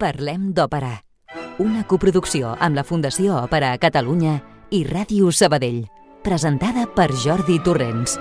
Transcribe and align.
Parlem 0.00 0.46
d'Òpera, 0.56 0.94
una 1.60 1.82
coproducció 1.84 2.54
amb 2.64 2.78
la 2.78 2.86
Fundació 2.88 3.34
Òpera 3.36 3.74
a 3.74 3.78
Catalunya 3.82 4.38
i 4.72 4.78
Ràdio 4.88 5.28
Sabadell, 5.28 5.82
presentada 6.24 6.86
per 6.88 7.10
Jordi 7.12 7.58
Torrents. 7.60 8.14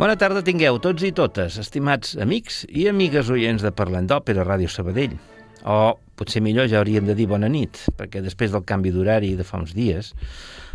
Bona 0.00 0.18
tarda 0.18 0.42
tingueu 0.42 0.80
tots 0.82 1.06
i 1.06 1.12
totes, 1.14 1.60
estimats 1.62 2.16
amics 2.18 2.64
i 2.74 2.88
amigues 2.90 3.30
oients 3.30 3.62
de 3.62 3.70
Parlant 3.70 4.10
d'Òpera 4.10 4.42
Ràdio 4.42 4.66
Sabadell. 4.66 5.14
O, 5.62 5.94
potser 6.18 6.42
millor, 6.42 6.66
ja 6.66 6.82
hauríem 6.82 7.06
de 7.06 7.14
dir 7.14 7.30
bona 7.30 7.46
nit, 7.46 7.86
perquè 7.94 8.18
després 8.18 8.50
del 8.50 8.66
canvi 8.66 8.90
d'horari 8.90 9.36
de 9.38 9.46
fa 9.46 9.62
uns 9.62 9.78
dies, 9.78 10.10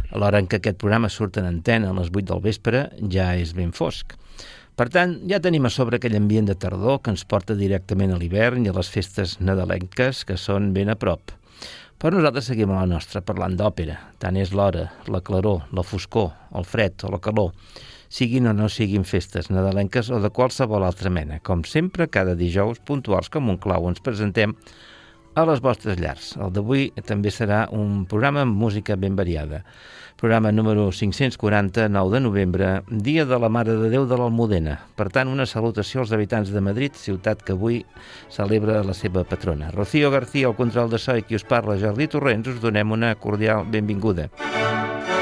a 0.09 0.21
l'hora 0.21 0.41
en 0.41 0.47
què 0.49 0.59
aquest 0.59 0.79
programa 0.81 1.09
surt 1.09 1.37
en 1.41 1.47
antena 1.49 1.91
a 1.91 1.97
les 1.97 2.09
8 2.09 2.25
del 2.31 2.41
vespre, 2.43 2.87
ja 3.13 3.31
és 3.37 3.53
ben 3.57 3.73
fosc. 3.75 4.15
Per 4.79 4.87
tant, 4.93 5.17
ja 5.27 5.41
tenim 5.43 5.67
a 5.67 5.73
sobre 5.73 5.99
aquell 5.99 6.15
ambient 6.15 6.47
de 6.47 6.55
tardor 6.55 7.01
que 7.03 7.11
ens 7.11 7.25
porta 7.27 7.57
directament 7.59 8.13
a 8.15 8.19
l'hivern 8.21 8.63
i 8.63 8.71
a 8.71 8.75
les 8.77 8.89
festes 8.89 9.35
nadalenques 9.43 10.23
que 10.25 10.39
són 10.39 10.71
ben 10.73 10.89
a 10.89 10.95
prop. 10.95 11.35
Però 11.99 12.15
nosaltres 12.15 12.47
seguim 12.47 12.71
a 12.71 12.79
la 12.79 12.87
nostra, 12.87 13.19
parlant 13.19 13.57
d'òpera. 13.59 13.97
Tant 14.23 14.39
és 14.39 14.53
l'hora, 14.55 14.85
la 15.11 15.19
claror, 15.19 15.65
la 15.75 15.83
foscor, 15.83 16.31
el 16.55 16.63
fred 16.63 17.03
o 17.03 17.11
la 17.11 17.19
calor 17.19 17.51
siguin 18.09 18.47
o 18.49 18.53
no 18.57 18.67
siguin 18.73 19.05
festes 19.05 19.51
nadalenques 19.53 20.09
o 20.09 20.19
de 20.19 20.31
qualsevol 20.33 20.83
altra 20.83 21.11
mena. 21.13 21.37
Com 21.45 21.61
sempre, 21.63 22.09
cada 22.09 22.33
dijous, 22.35 22.81
puntuals 22.81 23.29
com 23.29 23.51
un 23.53 23.59
clau, 23.61 23.85
ens 23.87 24.01
presentem 24.01 24.55
a 25.39 25.45
les 25.47 25.61
vostres 25.63 25.99
llars. 25.99 26.33
El 26.41 26.51
d'avui 26.51 26.89
també 27.07 27.31
serà 27.31 27.63
un 27.75 28.03
programa 28.09 28.43
amb 28.43 28.57
música 28.59 28.97
ben 28.99 29.15
variada. 29.15 29.63
Programa 30.19 30.51
número 30.51 30.89
540, 30.91 31.87
9 31.87 32.11
de 32.11 32.19
novembre, 32.19 32.71
Dia 32.89 33.23
de 33.25 33.39
la 33.39 33.47
Mare 33.47 33.77
de 33.79 33.87
Déu 33.93 34.03
de 34.09 34.17
l'Almudena. 34.19 34.75
Per 34.99 35.07
tant, 35.15 35.31
una 35.31 35.47
salutació 35.47 36.03
als 36.03 36.11
habitants 36.11 36.51
de 36.51 36.59
Madrid, 36.59 36.97
ciutat 36.99 37.45
que 37.45 37.55
avui 37.55 37.85
celebra 38.27 38.83
la 38.83 38.97
seva 38.97 39.23
patrona. 39.23 39.71
Rocío 39.71 40.11
García, 40.11 40.51
al 40.51 40.59
control 40.59 40.91
de 40.91 40.99
so 40.99 41.15
i 41.15 41.23
qui 41.23 41.39
us 41.39 41.47
parla, 41.47 41.79
Jordi 41.79 42.11
Torrents, 42.11 42.51
us 42.51 42.59
donem 42.59 42.91
una 42.91 43.15
cordial 43.15 43.63
benvinguda. 43.63 44.27
Benvinguda. 44.27 45.18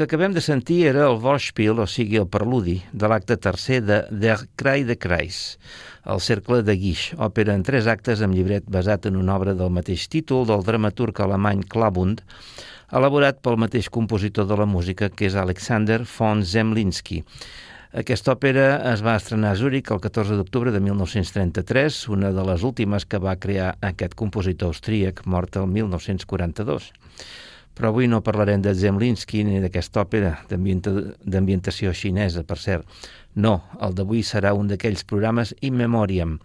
Que 0.00 0.04
acabem 0.16 0.32
de 0.32 0.40
sentir 0.40 0.86
era 0.88 1.02
el 1.10 1.18
Vorspiel, 1.20 1.76
o 1.76 1.84
sigui, 1.84 2.16
el 2.16 2.28
preludi, 2.32 2.78
de 2.96 3.08
l'acte 3.10 3.36
tercer 3.36 3.82
de 3.84 3.98
Der 4.08 4.38
Krei 4.56 4.86
de 4.88 4.94
Kreis, 4.96 5.58
el 6.08 6.22
cercle 6.24 6.62
de 6.64 6.72
Guix, 6.80 7.02
òpera 7.20 7.52
en 7.52 7.60
tres 7.68 7.84
actes 7.84 8.22
amb 8.24 8.32
llibret 8.32 8.64
basat 8.64 9.10
en 9.10 9.18
una 9.20 9.34
obra 9.36 9.52
del 9.58 9.68
mateix 9.68 10.06
títol 10.08 10.46
del 10.48 10.64
dramaturg 10.64 11.20
alemany 11.20 11.66
Klabund, 11.68 12.22
elaborat 12.88 13.42
pel 13.44 13.60
mateix 13.60 13.90
compositor 13.92 14.48
de 14.48 14.56
la 14.62 14.64
música, 14.64 15.10
que 15.12 15.28
és 15.28 15.36
Alexander 15.36 16.00
von 16.14 16.40
Zemlinsky. 16.48 17.20
Aquesta 17.92 18.32
òpera 18.38 18.80
es 18.94 19.04
va 19.04 19.18
estrenar 19.20 19.52
a 19.52 19.60
Zúrich 19.60 19.92
el 19.92 20.00
14 20.00 20.40
d'octubre 20.40 20.72
de 20.72 20.80
1933, 20.80 22.06
una 22.08 22.32
de 22.32 22.48
les 22.48 22.64
últimes 22.64 23.04
que 23.04 23.20
va 23.20 23.36
crear 23.36 23.74
aquest 23.84 24.16
compositor 24.16 24.72
austríac, 24.72 25.26
mort 25.28 25.60
el 25.60 25.68
1942 25.68 26.88
però 27.74 27.90
avui 27.90 28.08
no 28.10 28.22
parlarem 28.26 28.62
de 28.64 28.74
Zemlinsky 28.74 29.44
ni 29.46 29.60
d'aquesta 29.62 30.02
òpera 30.04 30.36
d'ambientació 30.50 31.94
xinesa, 31.96 32.44
per 32.44 32.58
cert. 32.58 33.00
No, 33.34 33.60
el 33.80 33.94
d'avui 33.96 34.22
serà 34.26 34.52
un 34.58 34.68
d'aquells 34.68 35.06
programes 35.06 35.54
in 35.60 35.78
memoriam, 35.78 36.38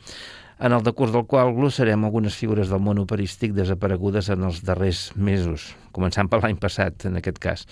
en 0.59 0.71
el 0.71 0.83
decurs 0.83 1.11
del 1.11 1.25
qual 1.27 1.51
glossarem 1.55 2.05
algunes 2.07 2.35
figures 2.39 2.69
del 2.71 2.79
món 2.79 3.01
operístic 3.01 3.51
desaparegudes 3.57 4.29
en 4.31 4.45
els 4.47 4.61
darrers 4.63 5.09
mesos, 5.15 5.73
començant 5.91 6.29
per 6.31 6.39
l'any 6.43 6.55
passat, 6.61 7.07
en 7.09 7.19
aquest 7.19 7.41
cas. 7.43 7.65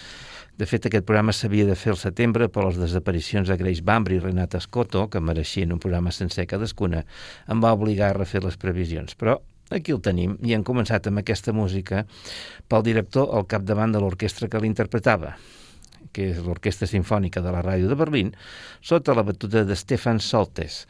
De 0.59 0.67
fet, 0.69 0.85
aquest 0.85 1.07
programa 1.07 1.33
s'havia 1.33 1.65
de 1.65 1.77
fer 1.79 1.93
el 1.93 2.01
setembre, 2.01 2.49
per 2.51 2.65
les 2.67 2.77
desaparicions 2.77 3.47
de 3.47 3.57
Grace 3.57 3.81
Bambry 3.81 4.19
i 4.19 4.25
Renata 4.25 4.59
Scotto, 4.59 5.07
que 5.09 5.23
mereixien 5.23 5.71
un 5.71 5.79
programa 5.79 6.11
sencer 6.11 6.45
cadascuna, 6.51 7.05
em 7.47 7.63
va 7.63 7.73
obligar 7.73 8.11
a 8.11 8.19
refer 8.19 8.43
les 8.43 8.59
previsions. 8.59 9.15
Però 9.15 9.39
Aquí 9.71 9.93
el 9.95 10.01
tenim 10.03 10.35
i 10.43 10.53
han 10.53 10.65
començat 10.67 11.07
amb 11.07 11.21
aquesta 11.21 11.53
música 11.55 12.03
pel 12.67 12.83
director 12.85 13.31
al 13.31 13.47
capdavant 13.47 13.93
de 13.95 14.01
l'orquestra 14.03 14.49
que 14.51 14.59
l'interpretava, 14.61 15.37
que 16.13 16.29
és 16.33 16.41
l'Orquestra 16.45 16.87
Simfònica 16.89 17.41
de 17.41 17.53
la 17.53 17.63
Ràdio 17.65 17.89
de 17.89 17.97
Berlín, 17.97 18.33
sota 18.81 19.15
la 19.15 19.23
batuta 19.25 19.63
de 19.65 19.77
Stefan 19.79 20.19
Soltes, 20.21 20.83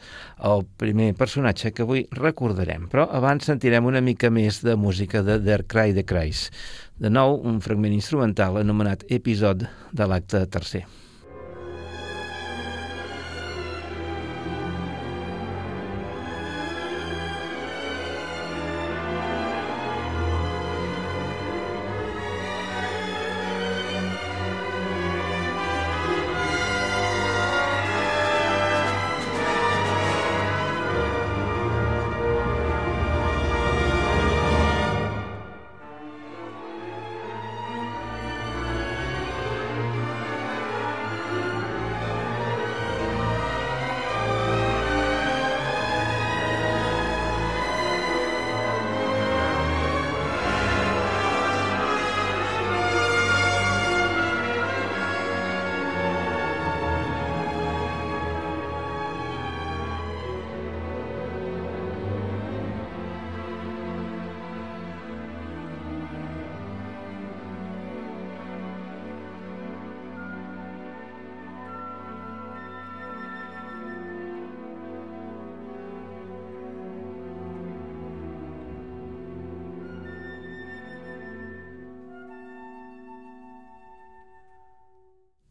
el 0.50 0.66
primer 0.80 1.12
personatge 1.18 1.72
que 1.72 1.86
avui 1.86 2.04
recordarem. 2.18 2.88
Però 2.92 3.06
abans 3.20 3.46
sentirem 3.48 3.86
una 3.88 4.02
mica 4.04 4.30
més 4.30 4.60
de 4.66 4.76
música 4.76 5.22
de 5.22 5.38
Der 5.44 5.62
Krei 5.70 5.94
de 5.96 6.04
Kreis. 6.04 6.50
De 6.98 7.10
nou, 7.10 7.38
un 7.40 7.62
fragment 7.64 7.94
instrumental 7.94 8.60
anomenat 8.60 9.06
Episod 9.08 9.64
de 9.92 10.10
l'acte 10.10 10.44
tercer. 10.50 10.84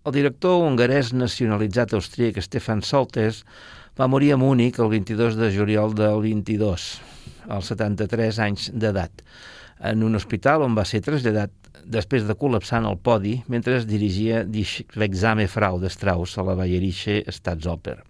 El 0.03 0.11
director 0.11 0.65
hongarès 0.65 1.13
nacionalitzat 1.15 1.93
austríac 1.95 2.41
Stefan 2.43 2.81
Soltes 2.83 3.37
va 3.95 4.09
morir 4.11 4.33
a 4.33 4.37
Múnich 4.41 4.81
el 4.83 4.89
22 4.91 5.37
de 5.39 5.47
juliol 5.55 5.93
del 5.95 6.19
22, 6.25 6.87
als 7.47 7.69
73 7.71 8.39
anys 8.43 8.65
d'edat, 8.75 9.23
en 9.79 10.03
un 10.03 10.19
hospital 10.19 10.65
on 10.67 10.75
va 10.75 10.83
ser 10.83 10.99
traslladat 11.05 11.71
després 11.87 12.27
de 12.27 12.35
col·lapsar 12.35 12.81
en 12.81 12.89
el 12.91 12.99
podi 12.99 13.37
mentre 13.47 13.77
es 13.79 13.87
dirigia 13.87 14.43
l'exame 14.43 15.47
Frau 15.47 15.79
de 15.79 15.91
Strauss 15.95 16.35
a 16.35 16.45
la 16.49 16.57
Bayerische 16.59 17.21
Staatsoper. 17.23 18.01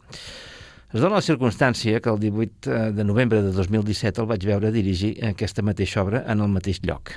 Es 0.94 1.02
dona 1.02 1.18
la 1.18 1.26
circumstància 1.26 1.98
que 2.06 2.12
el 2.12 2.20
18 2.22 2.70
eh, 2.70 2.92
de 2.94 3.04
novembre 3.04 3.40
de 3.42 3.50
2017 3.50 4.22
el 4.22 4.28
vaig 4.30 4.44
veure 4.46 4.70
dirigir 4.70 5.16
aquesta 5.26 5.64
mateixa 5.66 6.04
obra 6.04 6.20
en 6.30 6.44
el 6.46 6.52
mateix 6.54 6.84
lloc. 6.86 7.10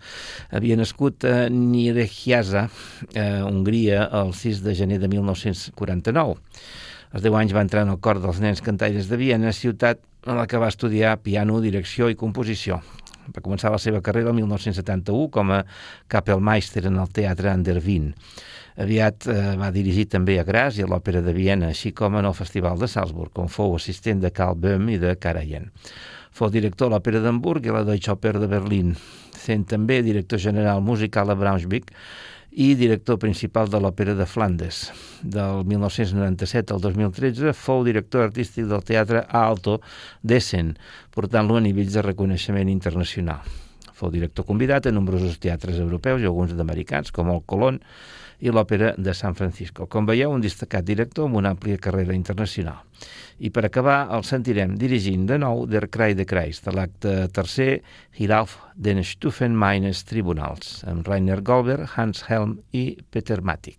Havia 0.58 0.74
nascut 0.80 1.22
a 1.30 1.44
Nyíregyháza, 1.46 2.64
a 3.14 3.26
Hongria, 3.46 4.08
el 4.18 4.34
6 4.34 4.64
de 4.64 4.74
gener 4.74 4.98
de 4.98 5.12
1949. 5.14 6.34
Als 7.14 7.22
10 7.22 7.38
anys 7.44 7.54
va 7.54 7.62
entrar 7.62 7.86
en 7.86 7.94
el 7.94 8.00
cor 8.02 8.18
dels 8.18 8.42
nens 8.42 8.64
cantaires 8.66 9.06
de 9.06 9.20
Viena, 9.22 9.54
ciutat 9.54 10.02
en 10.26 10.34
la 10.34 10.48
que 10.50 10.58
va 10.58 10.74
estudiar 10.74 11.20
piano, 11.22 11.62
direcció 11.62 12.10
i 12.10 12.18
composició. 12.18 12.82
Va 13.34 13.42
començar 13.44 13.72
la 13.72 13.80
seva 13.82 14.02
carrera 14.04 14.32
el 14.32 14.38
1971 14.40 15.28
com 15.34 15.52
a 15.54 15.62
Kapellmeister 16.10 16.86
en 16.90 16.98
el 17.02 17.12
teatre 17.14 17.52
Andervin. 17.52 18.10
Aviat 18.80 19.26
eh, 19.28 19.40
va 19.60 19.72
dirigir 19.74 20.06
també 20.12 20.38
a 20.40 20.46
Graz 20.46 20.78
i 20.78 20.86
a 20.86 20.88
l'Òpera 20.88 21.20
de 21.24 21.34
Viena, 21.36 21.72
així 21.74 21.92
com 21.96 22.16
en 22.16 22.28
el 22.28 22.36
Festival 22.38 22.78
de 22.80 22.88
Salzburg, 22.88 23.34
on 23.42 23.50
fou 23.52 23.74
assistent 23.76 24.22
de 24.22 24.30
Karl 24.32 24.56
Böhm 24.56 24.88
i 24.94 24.98
de 25.02 25.16
Karajan. 25.20 25.68
Fou 26.32 26.52
director 26.52 26.88
a 26.88 26.94
l'Òpera 26.94 27.20
d'Hamburg 27.24 27.66
i 27.66 27.72
a 27.72 27.80
la 27.80 27.84
Deutsche 27.88 28.14
Oper 28.14 28.36
de 28.38 28.48
Berlín, 28.48 28.94
sent 29.36 29.66
també 29.68 30.00
director 30.06 30.40
general 30.40 30.80
musical 30.84 31.32
a 31.32 31.36
Braunschweig 31.36 31.90
i 32.50 32.74
director 32.74 33.18
principal 33.22 33.70
de 33.70 33.78
l'Òpera 33.78 34.16
de 34.18 34.26
Flandes. 34.26 34.90
Del 35.22 35.64
1997 35.70 36.74
al 36.74 36.82
2013 36.82 37.54
fou 37.54 37.84
director 37.86 38.26
artístic 38.26 38.66
del 38.70 38.82
Teatre 38.86 39.22
Alto 39.28 39.78
d'Essen, 40.22 40.74
portant-lo 41.14 41.60
a 41.60 41.64
nivells 41.64 41.94
de 41.94 42.04
reconeixement 42.06 42.70
internacional. 42.72 43.46
Fou 43.94 44.10
director 44.10 44.46
convidat 44.48 44.88
a 44.88 44.94
nombrosos 44.94 45.38
teatres 45.38 45.78
europeus 45.78 46.22
i 46.22 46.28
alguns 46.28 46.56
d'americans, 46.56 47.12
com 47.14 47.30
el 47.30 47.44
Colón, 47.46 47.78
i 48.40 48.50
l'Òpera 48.50 48.94
de 48.96 49.14
San 49.14 49.36
Francisco. 49.36 49.86
Com 49.86 50.08
veieu, 50.08 50.32
un 50.32 50.40
destacat 50.40 50.84
director 50.84 51.28
amb 51.28 51.36
una 51.42 51.52
àmplia 51.54 51.78
carrera 51.78 52.16
internacional. 52.16 52.89
I 53.38 53.50
per 53.54 53.64
acabar, 53.66 54.02
el 54.16 54.26
sentirem 54.28 54.76
dirigint 54.80 55.26
de 55.30 55.38
nou 55.40 55.64
Der 55.70 55.88
Krei 55.88 56.16
de 56.18 56.26
Kreis, 56.28 56.60
de 56.64 56.74
l'acte 56.76 57.14
tercer 57.32 57.80
Hirauf 58.18 58.58
den 58.74 59.04
Stufen 59.04 59.56
meines 59.56 60.04
Tribunals, 60.08 60.80
amb 60.90 61.08
Rainer 61.08 61.40
Golber, 61.40 61.84
Hans 61.96 62.26
Helm 62.28 62.58
i 62.72 62.92
Peter 63.10 63.40
Matic. 63.40 63.78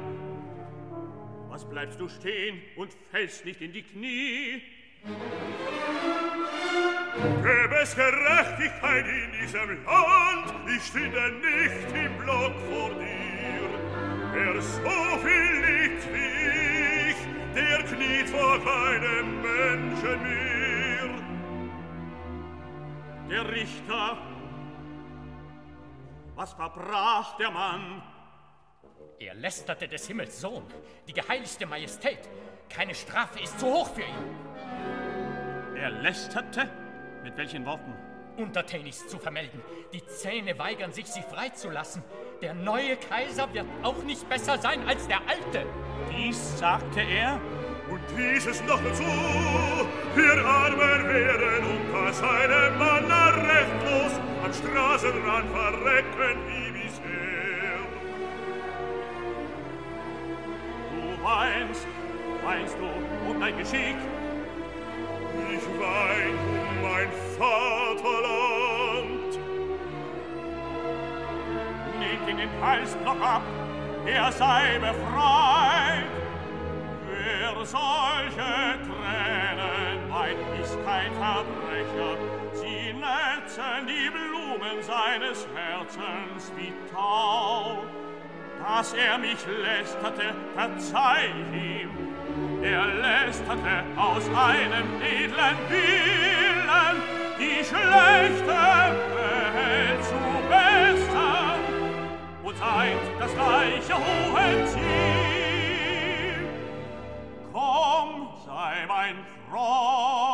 Was 1.51 1.65
bleibst 1.65 1.99
du 1.99 2.07
stehen 2.07 2.61
und 2.77 2.93
fällst 3.11 3.43
nicht 3.43 3.59
in 3.59 3.73
die 3.73 3.83
Knie? 3.83 4.61
Gäbe 7.43 7.75
es 7.81 7.93
Gerechtigkeit 7.93 9.05
in 9.05 9.31
diesem 9.33 9.83
Land, 9.83 10.53
ich 10.73 10.81
stünde 10.81 11.29
nicht 11.41 11.93
im 11.93 12.17
Block 12.19 12.53
vor 12.69 12.91
dir. 12.91 13.67
Wer 14.31 14.61
so 14.61 15.17
viel 15.19 15.65
liebt 15.67 16.07
wie 16.13 17.09
ich, 17.09 17.17
der 17.53 17.83
kniet 17.83 18.29
vor 18.29 18.57
keinem 18.63 19.41
Menschen 19.41 20.23
mehr. 20.23 21.09
Der 23.29 23.51
Richter, 23.51 24.17
was 26.33 26.53
verbrach 26.53 27.35
der 27.35 27.51
Mann? 27.51 28.01
Er 29.23 29.35
lästerte 29.35 29.87
des 29.87 30.07
Himmels 30.07 30.41
Sohn, 30.41 30.63
die 31.07 31.13
geheiligste 31.13 31.67
Majestät. 31.67 32.17
Keine 32.67 32.95
Strafe 32.95 33.39
ist 33.39 33.59
zu 33.59 33.67
hoch 33.67 33.87
für 33.93 34.01
ihn. 34.01 35.75
Er 35.75 35.91
lästerte? 35.91 36.67
Mit 37.23 37.37
welchen 37.37 37.63
Worten? 37.63 37.93
Untertänigst 38.37 39.11
zu 39.11 39.19
vermelden. 39.19 39.61
Die 39.93 40.03
Zähne 40.07 40.57
weigern 40.57 40.91
sich, 40.91 41.05
sie 41.05 41.21
freizulassen. 41.21 42.01
Der 42.41 42.55
neue 42.55 42.97
Kaiser 42.97 43.53
wird 43.53 43.67
auch 43.83 44.01
nicht 44.01 44.27
besser 44.27 44.57
sein 44.57 44.87
als 44.87 45.07
der 45.07 45.19
alte. 45.27 45.67
Dies 46.09 46.57
sagte 46.57 47.01
er? 47.01 47.39
Und 47.91 48.01
dieses 48.17 48.59
noch 48.63 48.81
dazu, 48.81 49.03
wir 50.15 50.45
Armen 50.45 51.07
werden 51.07 51.65
unter 51.69 52.11
seinem 52.11 52.79
Mann 52.79 53.11
rechtlos 53.11 54.19
am 54.43 54.51
Straßenrand 54.51 55.51
verrecken 55.51 56.50
weinst, 61.23 61.87
weinst 62.43 62.75
du 62.77 63.29
um 63.29 63.39
dein 63.39 63.57
Geschick? 63.57 63.95
Ich 65.53 65.65
wein 65.79 66.35
um 66.49 66.81
mein 66.81 67.09
Vaterland. 67.37 69.31
Nehmt 71.99 72.29
ihn 72.29 72.37
den 72.37 72.61
Halsblock 72.61 73.21
ab, 73.21 73.43
er 74.05 74.31
sei 74.31 74.79
befreit. 74.79 76.05
Wer 77.07 77.65
solche 77.65 78.79
Tränen 78.87 80.09
weint, 80.09 80.61
ist 80.61 80.77
kein 80.85 81.13
Verbrecher. 81.13 82.17
Sie 82.53 82.93
netzen 82.93 83.87
die 83.87 84.09
Blumen 84.09 84.81
seines 84.81 85.47
Herzens 85.55 86.51
wie 86.57 86.73
Tau. 86.93 87.83
Dass 88.63 88.93
er 88.93 89.17
mich 89.17 89.39
lästerte, 89.47 90.33
verzeih 90.55 91.29
ihm. 91.51 91.89
Er 92.63 92.85
lästerte 92.85 93.83
aus 93.97 94.23
einem 94.27 95.01
edlen 95.01 95.57
Willen, 95.69 97.01
die 97.39 97.63
schlechte 97.63 98.57
Welt 99.17 100.03
zu 100.03 100.21
bessern 100.47 101.59
und 102.43 102.57
seid 102.57 103.01
das 103.19 103.31
reiche 103.35 103.95
hohe 103.95 104.65
Ziel. 104.67 106.47
Komm, 107.51 108.29
sei 108.45 108.85
mein 108.87 109.15
Freund. 109.49 110.30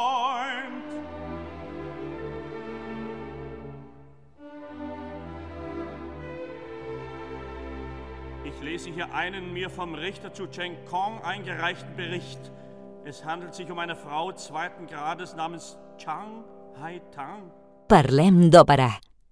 Lese 8.77 8.91
hier 8.91 9.11
einen 9.11 9.53
mir 9.53 9.71
vom 9.71 9.95
Richter 9.95 10.31
zu 10.31 10.45
Cheng 10.45 10.75
Kong 10.87 11.19
eingereichten 11.23 11.95
Bericht. 11.95 12.51
Es 13.05 13.25
handelt 13.25 13.55
sich 13.55 13.71
um 13.71 13.79
eine 13.79 13.95
Frau 13.95 14.31
zweiten 14.33 14.85
Grades 14.85 15.35
namens 15.35 15.79
Chang 15.97 16.43
Hai 16.79 17.01
Tang. 17.09 17.49
Parlem 17.89 18.51
d'òpera 18.53 18.91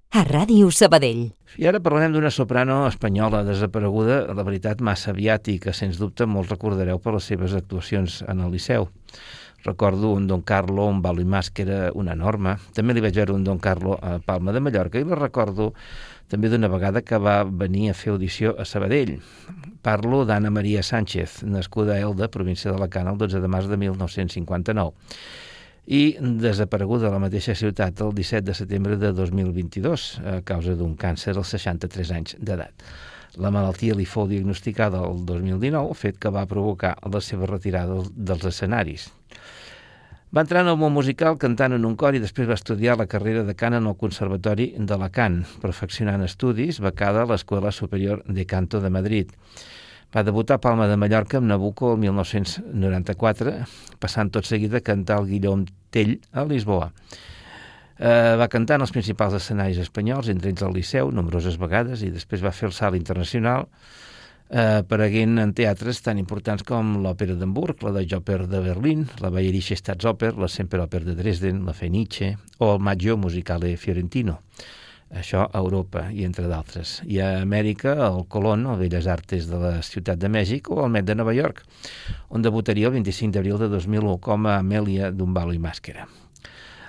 a 0.09 0.23
Ràdio 0.25 0.71
Sabadell. 0.73 1.27
I 1.61 1.69
ara 1.69 1.77
parlarem 1.77 2.15
d'una 2.15 2.31
soprano 2.33 2.87
espanyola 2.89 3.43
desapareguda, 3.45 4.33
la 4.33 4.47
veritat, 4.47 4.81
massa 4.81 5.11
aviat 5.13 5.51
i 5.53 5.59
que, 5.61 5.77
sens 5.77 6.01
dubte, 6.01 6.25
molts 6.25 6.49
recordareu 6.49 6.97
per 6.97 7.13
les 7.13 7.29
seves 7.29 7.53
actuacions 7.53 8.23
en 8.25 8.41
el 8.41 8.55
Liceu. 8.55 8.89
Recordo 9.65 10.11
un 10.13 10.25
Don 10.25 10.41
Carlo, 10.41 10.87
un 10.89 11.01
Balo 11.01 11.21
i 11.21 11.25
Màscara, 11.29 11.91
una 11.93 12.13
norma. 12.17 12.57
També 12.73 12.93
li 12.93 13.01
vaig 13.01 13.15
veure 13.17 13.33
un 13.33 13.45
Don 13.45 13.61
Carlo 13.61 13.99
a 14.01 14.17
Palma 14.25 14.53
de 14.53 14.61
Mallorca 14.61 15.01
i 15.01 15.05
la 15.05 15.17
recordo 15.17 15.71
també 16.31 16.49
d'una 16.49 16.69
vegada 16.71 17.03
que 17.05 17.19
va 17.21 17.43
venir 17.45 17.89
a 17.91 17.95
fer 17.97 18.13
audició 18.13 18.55
a 18.59 18.65
Sabadell. 18.65 19.17
Parlo 19.85 20.23
d'Anna 20.25 20.51
Maria 20.51 20.83
Sánchez, 20.83 21.43
nascuda 21.43 21.95
a 21.95 21.99
Elda, 22.01 22.29
província 22.33 22.71
d'Alacant, 22.71 23.11
el 23.11 23.19
12 23.21 23.41
de 23.41 23.51
març 23.51 23.69
de 23.71 23.77
1959 23.77 24.93
i 25.85 26.15
desapareguda 26.17 27.09
a 27.09 27.13
la 27.13 27.21
mateixa 27.21 27.53
ciutat 27.53 27.99
el 28.01 28.13
17 28.17 28.45
de 28.47 28.55
setembre 28.57 28.95
de 28.97 29.11
2022 29.13 30.05
a 30.25 30.39
causa 30.41 30.73
d'un 30.73 30.95
càncer 30.97 31.35
als 31.35 31.53
63 31.53 32.13
anys 32.15 32.37
d'edat. 32.41 32.85
La 33.37 33.51
malaltia 33.51 33.93
li 33.93 34.05
fou 34.07 34.29
diagnosticada 34.31 35.01
el 35.05 35.25
2019, 35.27 35.93
fet 35.93 36.17
que 36.17 36.31
va 36.31 36.47
provocar 36.49 36.95
la 37.11 37.21
seva 37.21 37.49
retirada 37.51 37.99
dels 38.15 38.47
escenaris. 38.49 39.09
Va 40.35 40.41
entrar 40.43 40.65
en 40.65 40.67
el 40.67 40.75
món 40.75 40.91
musical 40.91 41.37
cantant 41.39 41.71
en 41.71 41.85
un 41.87 41.93
cor 41.95 42.17
i 42.17 42.19
després 42.19 42.49
va 42.49 42.57
estudiar 42.59 42.97
la 42.99 43.05
carrera 43.07 43.45
de 43.47 43.53
cant 43.55 43.77
en 43.77 43.85
el 43.87 43.93
Conservatori 43.95 44.65
d'Alacant, 44.75 45.37
perfeccionant 45.63 46.25
estudis 46.25 46.81
becada 46.83 47.21
a 47.23 47.29
l'Escola 47.29 47.71
Superior 47.71 48.19
de 48.27 48.43
Canto 48.43 48.81
de 48.83 48.91
Madrid. 48.91 49.31
Va 50.11 50.25
debutar 50.27 50.57
a 50.57 50.63
Palma 50.65 50.89
de 50.91 50.97
Mallorca 50.99 51.39
amb 51.39 51.47
Nabucco 51.47 51.93
el 51.93 52.01
1994, 52.03 53.53
passant 54.03 54.33
tot 54.35 54.43
seguit 54.43 54.75
a 54.75 54.83
cantar 54.83 55.21
el 55.23 55.29
Guillaume 55.31 55.71
Tell 55.95 56.17
a 56.33 56.43
Lisboa. 56.43 56.91
Eh, 57.95 58.35
va 58.35 58.51
cantar 58.51 58.75
en 58.75 58.83
els 58.83 58.91
principals 58.91 59.39
escenaris 59.39 59.79
espanyols, 59.85 60.27
entre 60.35 60.51
ells 60.51 60.67
al 60.67 60.75
Liceu, 60.75 61.15
nombroses 61.15 61.55
vegades, 61.55 62.03
i 62.03 62.11
després 62.11 62.43
va 62.43 62.51
fer 62.51 62.67
el 62.67 62.75
salt 62.75 62.99
internacional, 62.99 63.69
eh, 64.49 64.79
apareguent 64.81 65.39
en 65.39 65.53
teatres 65.57 66.01
tan 66.05 66.19
importants 66.21 66.63
com 66.67 66.95
l'Òpera 67.03 67.35
d'Hamburg, 67.39 67.83
la 67.83 67.93
de 67.95 68.05
Joper 68.09 68.45
de 68.47 68.61
Berlín, 68.61 69.05
la 69.21 69.31
Bayerische 69.33 69.75
Staatsoper, 69.75 70.35
la 70.37 70.47
Semperoper 70.47 71.03
de 71.05 71.15
Dresden, 71.15 71.65
la 71.65 71.73
Fenice 71.73 72.35
o 72.59 72.75
el 72.75 72.79
Maggio 72.79 73.17
Musicale 73.17 73.75
Fiorentino. 73.77 74.41
Això 75.15 75.45
a 75.45 75.59
Europa 75.61 76.07
i 76.11 76.25
entre 76.25 76.47
d'altres. 76.49 76.97
I 77.05 77.19
a 77.21 77.27
Amèrica, 77.43 77.93
el 78.07 78.25
Colón, 78.27 78.65
el 78.65 78.79
Belles 78.81 79.07
Artes 79.07 79.47
de 79.47 79.59
la 79.61 79.73
Ciutat 79.85 80.19
de 80.19 80.31
Mèxic 80.33 80.71
o 80.73 80.81
el 80.83 80.91
Met 80.91 81.05
de 81.05 81.15
Nova 81.15 81.33
York, 81.37 81.61
on 82.29 82.41
debutaria 82.41 82.89
el 82.89 82.97
25 82.97 83.31
d'abril 83.31 83.61
de 83.61 83.69
2001 83.69 84.17
com 84.19 84.49
a 84.49 84.57
Amèlia 84.59 85.11
d'un 85.11 85.33
balo 85.33 85.53
i 85.53 85.61
màscara. 85.61 86.09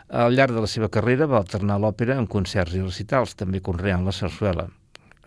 Al 0.08 0.34
llarg 0.38 0.54
de 0.54 0.62
la 0.62 0.70
seva 0.70 0.88
carrera 0.88 1.26
va 1.26 1.42
alternar 1.42 1.80
l'òpera 1.82 2.16
amb 2.16 2.30
concerts 2.30 2.74
i 2.74 2.82
recitals, 2.82 3.34
també 3.34 3.60
conreant 3.60 4.06
la 4.06 4.14
sarsuela. 4.14 4.68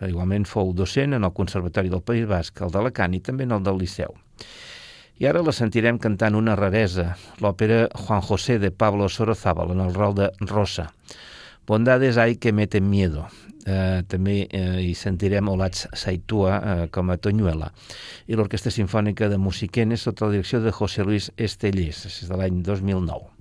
Igualment 0.08 0.46
fou 0.48 0.72
docent 0.76 1.16
en 1.16 1.26
el 1.26 1.34
Conservatori 1.36 1.92
del 1.92 2.04
País 2.06 2.26
Basc, 2.28 2.62
el 2.64 2.72
d'Alacant 2.72 3.14
i 3.16 3.20
també 3.20 3.44
en 3.48 3.56
el 3.56 3.64
del 3.66 3.80
Liceu. 3.82 4.16
I 5.20 5.26
ara 5.28 5.42
la 5.44 5.52
sentirem 5.52 5.98
cantant 6.00 6.38
una 6.38 6.54
raresa, 6.56 7.10
l'òpera 7.44 7.82
Juan 8.06 8.22
José 8.24 8.56
de 8.58 8.70
Pablo 8.72 9.08
Sorozábal, 9.08 9.74
en 9.74 9.84
el 9.84 9.92
rol 9.94 10.14
de 10.16 10.30
Rosa. 10.40 10.88
Bondades 11.66 12.16
hay 12.16 12.36
que 12.36 12.52
meten 12.52 12.88
miedo. 12.88 13.26
Eh, 13.66 14.00
també 14.08 14.46
eh, 14.48 14.80
hi 14.80 14.94
sentirem 14.96 15.50
Olats 15.52 15.84
Saitua 15.92 16.54
eh, 16.56 16.86
com 16.88 17.12
a 17.12 17.18
Toñuela 17.20 17.68
i 18.24 18.38
l'Orquestra 18.38 18.72
Sinfònica 18.72 19.28
de 19.28 19.36
Musiquenes 19.36 20.06
sota 20.08 20.24
la 20.24 20.38
direcció 20.38 20.62
de 20.64 20.72
José 20.72 21.04
Luis 21.04 21.28
Estellés, 21.36 22.06
és 22.08 22.24
de 22.24 22.40
l'any 22.40 22.62
2009. 22.64 23.39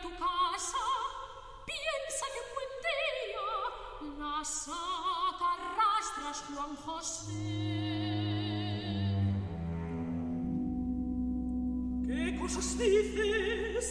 tu 0.00 0.10
casa, 0.10 0.84
piensa 1.64 2.26
que 2.34 2.40
buen 2.54 2.72
día 2.86 3.48
la 4.18 4.44
saca 4.44 5.46
arrastras 5.54 6.44
Juan 6.48 6.76
José. 6.76 7.32
¿Qué 12.06 12.36
cosas 12.38 12.78
dices? 12.78 13.88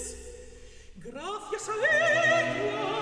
Gracias 0.97 1.69
a 1.69 1.75
ella. 1.75 2.94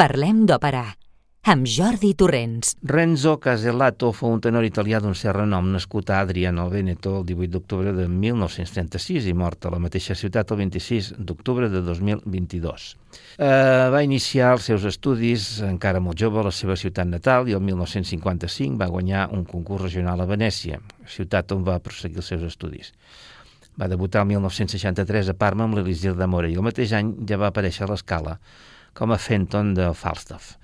Parlem 0.00 0.46
d'òpera 0.48 0.80
amb 1.52 1.66
Jordi 1.68 2.14
Torrents. 2.16 2.70
Renzo 2.88 3.34
Casellato 3.36 4.08
fou 4.16 4.32
un 4.32 4.40
tenor 4.40 4.64
italià 4.64 4.96
d'un 5.04 5.12
cert 5.12 5.36
renom 5.36 5.68
nascut 5.74 6.08
a 6.08 6.22
Adriano, 6.24 6.62
al 6.64 6.72
Veneto, 6.72 7.18
el 7.18 7.26
18 7.28 7.52
d'octubre 7.52 7.92
de 7.92 8.06
1936 8.08 9.28
i 9.28 9.34
mort 9.36 9.68
a 9.68 9.74
la 9.74 9.82
mateixa 9.84 10.16
ciutat 10.16 10.54
el 10.54 10.62
26 10.62 11.10
d'octubre 11.18 11.68
de 11.68 11.84
2022. 11.84 12.86
Eh, 13.36 13.50
va 13.92 14.00
iniciar 14.06 14.54
els 14.54 14.70
seus 14.70 14.88
estudis 14.88 15.50
encara 15.68 16.00
molt 16.00 16.16
jove 16.16 16.40
a 16.40 16.48
la 16.48 16.54
seva 16.62 16.78
ciutat 16.80 17.12
natal 17.12 17.52
i 17.52 17.58
el 17.58 17.60
1955 17.68 18.80
va 18.80 18.88
guanyar 18.88 19.28
un 19.36 19.44
concurs 19.44 19.84
regional 19.90 20.24
a 20.24 20.30
Venècia, 20.32 20.80
ciutat 21.04 21.52
on 21.52 21.68
va 21.68 21.76
prosseguir 21.84 22.24
els 22.24 22.32
seus 22.32 22.48
estudis. 22.48 22.94
Va 23.76 23.92
debutar 23.92 24.24
el 24.24 24.32
1963 24.32 25.34
a 25.34 25.36
Parma 25.36 25.68
amb 25.68 25.76
l'Elisir 25.76 26.16
d'Amore 26.16 26.48
i 26.48 26.56
el 26.56 26.64
mateix 26.64 26.96
any 26.96 27.18
ja 27.28 27.36
va 27.36 27.52
aparèixer 27.52 27.84
a 27.84 27.92
l'escala 27.92 28.38
com 28.94 29.12
a 29.12 29.18
Fenton 29.18 29.74
de 29.74 29.90
Falstaff. 29.94 30.56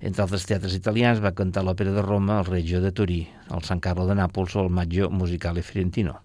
Entre 0.00 0.22
altres 0.22 0.44
teatres 0.44 0.76
italians 0.76 1.22
va 1.24 1.34
cantar 1.36 1.64
l'òpera 1.64 1.94
de 1.94 2.04
Roma, 2.04 2.40
el 2.42 2.48
Reggio 2.50 2.82
de 2.84 2.92
Turí, 2.92 3.22
el 3.54 3.64
San 3.64 3.80
Carlo 3.80 4.04
de 4.06 4.16
Nàpols 4.18 4.56
o 4.56 4.66
el 4.66 4.70
Maggio 4.70 5.08
Musicale 5.10 5.64
Fiorentino. 5.64 6.18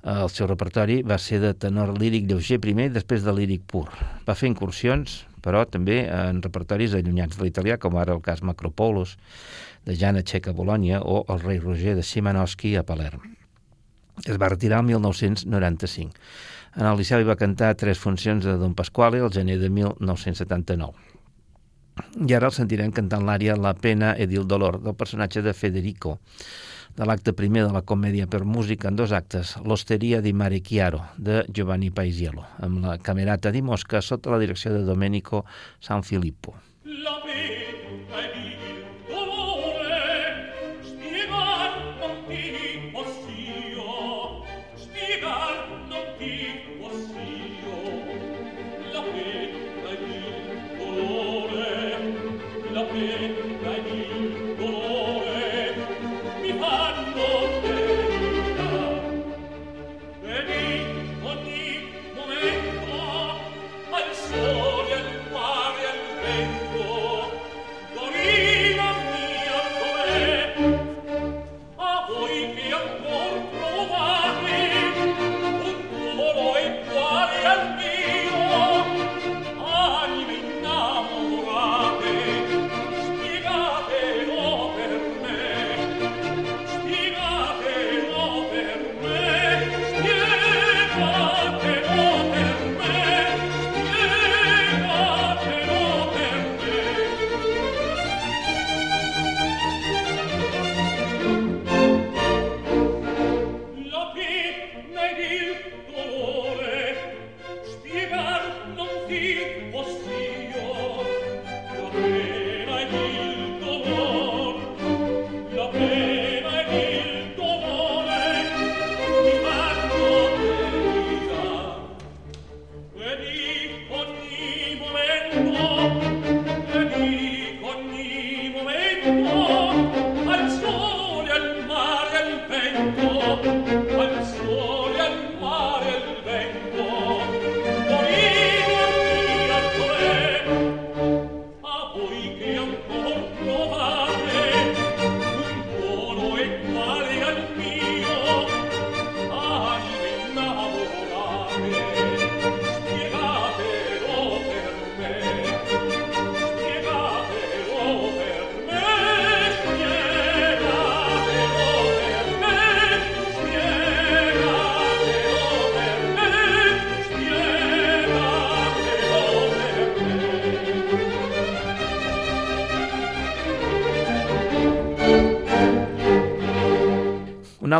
El 0.00 0.30
seu 0.32 0.48
repertori 0.48 1.02
va 1.04 1.18
ser 1.20 1.38
de 1.42 1.52
tenor 1.52 1.92
líric 2.00 2.24
lleuger 2.26 2.58
primer 2.58 2.88
i 2.88 2.94
després 2.94 3.22
de 3.22 3.34
líric 3.36 3.66
pur. 3.68 3.86
Va 4.26 4.34
fer 4.34 4.48
incursions, 4.48 5.20
però 5.44 5.66
també 5.68 6.06
en 6.08 6.40
repertoris 6.42 6.96
allunyats 6.96 7.36
de 7.36 7.44
l'italià, 7.44 7.76
com 7.78 7.98
ara 8.00 8.16
el 8.16 8.22
cas 8.24 8.40
Macropoulos, 8.42 9.18
de 9.84 9.96
Jana 9.96 10.24
Txeca 10.24 10.54
a 10.54 10.56
Bolònia, 10.56 11.02
o 11.04 11.24
el 11.28 11.44
rei 11.44 11.60
Roger 11.60 11.94
de 11.98 12.02
Simanowski 12.02 12.74
a 12.76 12.84
Palerm. 12.84 13.36
Es 14.26 14.36
va 14.40 14.50
retirar 14.52 14.80
el 14.80 14.88
1995. 14.88 16.16
En 16.76 16.86
el 16.86 17.00
Liceu 17.00 17.18
hi 17.22 17.26
va 17.26 17.38
cantar 17.38 17.72
tres 17.74 17.98
funcions 17.98 18.44
de 18.46 18.54
Don 18.58 18.76
Pasquale 18.78 19.18
el 19.18 19.32
gener 19.34 19.58
de 19.58 19.70
1979. 19.70 20.92
I 22.28 22.34
ara 22.36 22.48
el 22.48 22.54
sentirem 22.54 22.92
cantant 22.94 23.26
l'àrea 23.26 23.56
La 23.58 23.74
pena 23.74 24.14
ed 24.16 24.32
il 24.32 24.46
dolor 24.48 24.78
del 24.84 24.94
personatge 24.94 25.42
de 25.42 25.52
Federico, 25.52 26.18
de 26.96 27.06
l'acte 27.06 27.34
primer 27.36 27.66
de 27.66 27.74
la 27.74 27.82
comèdia 27.82 28.28
per 28.30 28.44
música 28.44 28.88
en 28.88 28.96
dos 28.96 29.12
actes, 29.12 29.56
L'Osteria 29.66 30.20
di 30.22 30.32
Mare 30.32 30.62
Chiaro, 30.62 31.02
de 31.18 31.44
Giovanni 31.48 31.90
Paisiello, 31.90 32.46
amb 32.62 32.84
la 32.86 32.98
Camerata 32.98 33.50
di 33.50 33.62
Mosca 33.62 34.00
sota 34.00 34.30
la 34.30 34.38
direcció 34.38 34.72
de 34.72 34.84
Domenico 34.86 35.44
Sanfilippo. 35.80 36.54
La 36.86 37.18
pena 37.26 38.59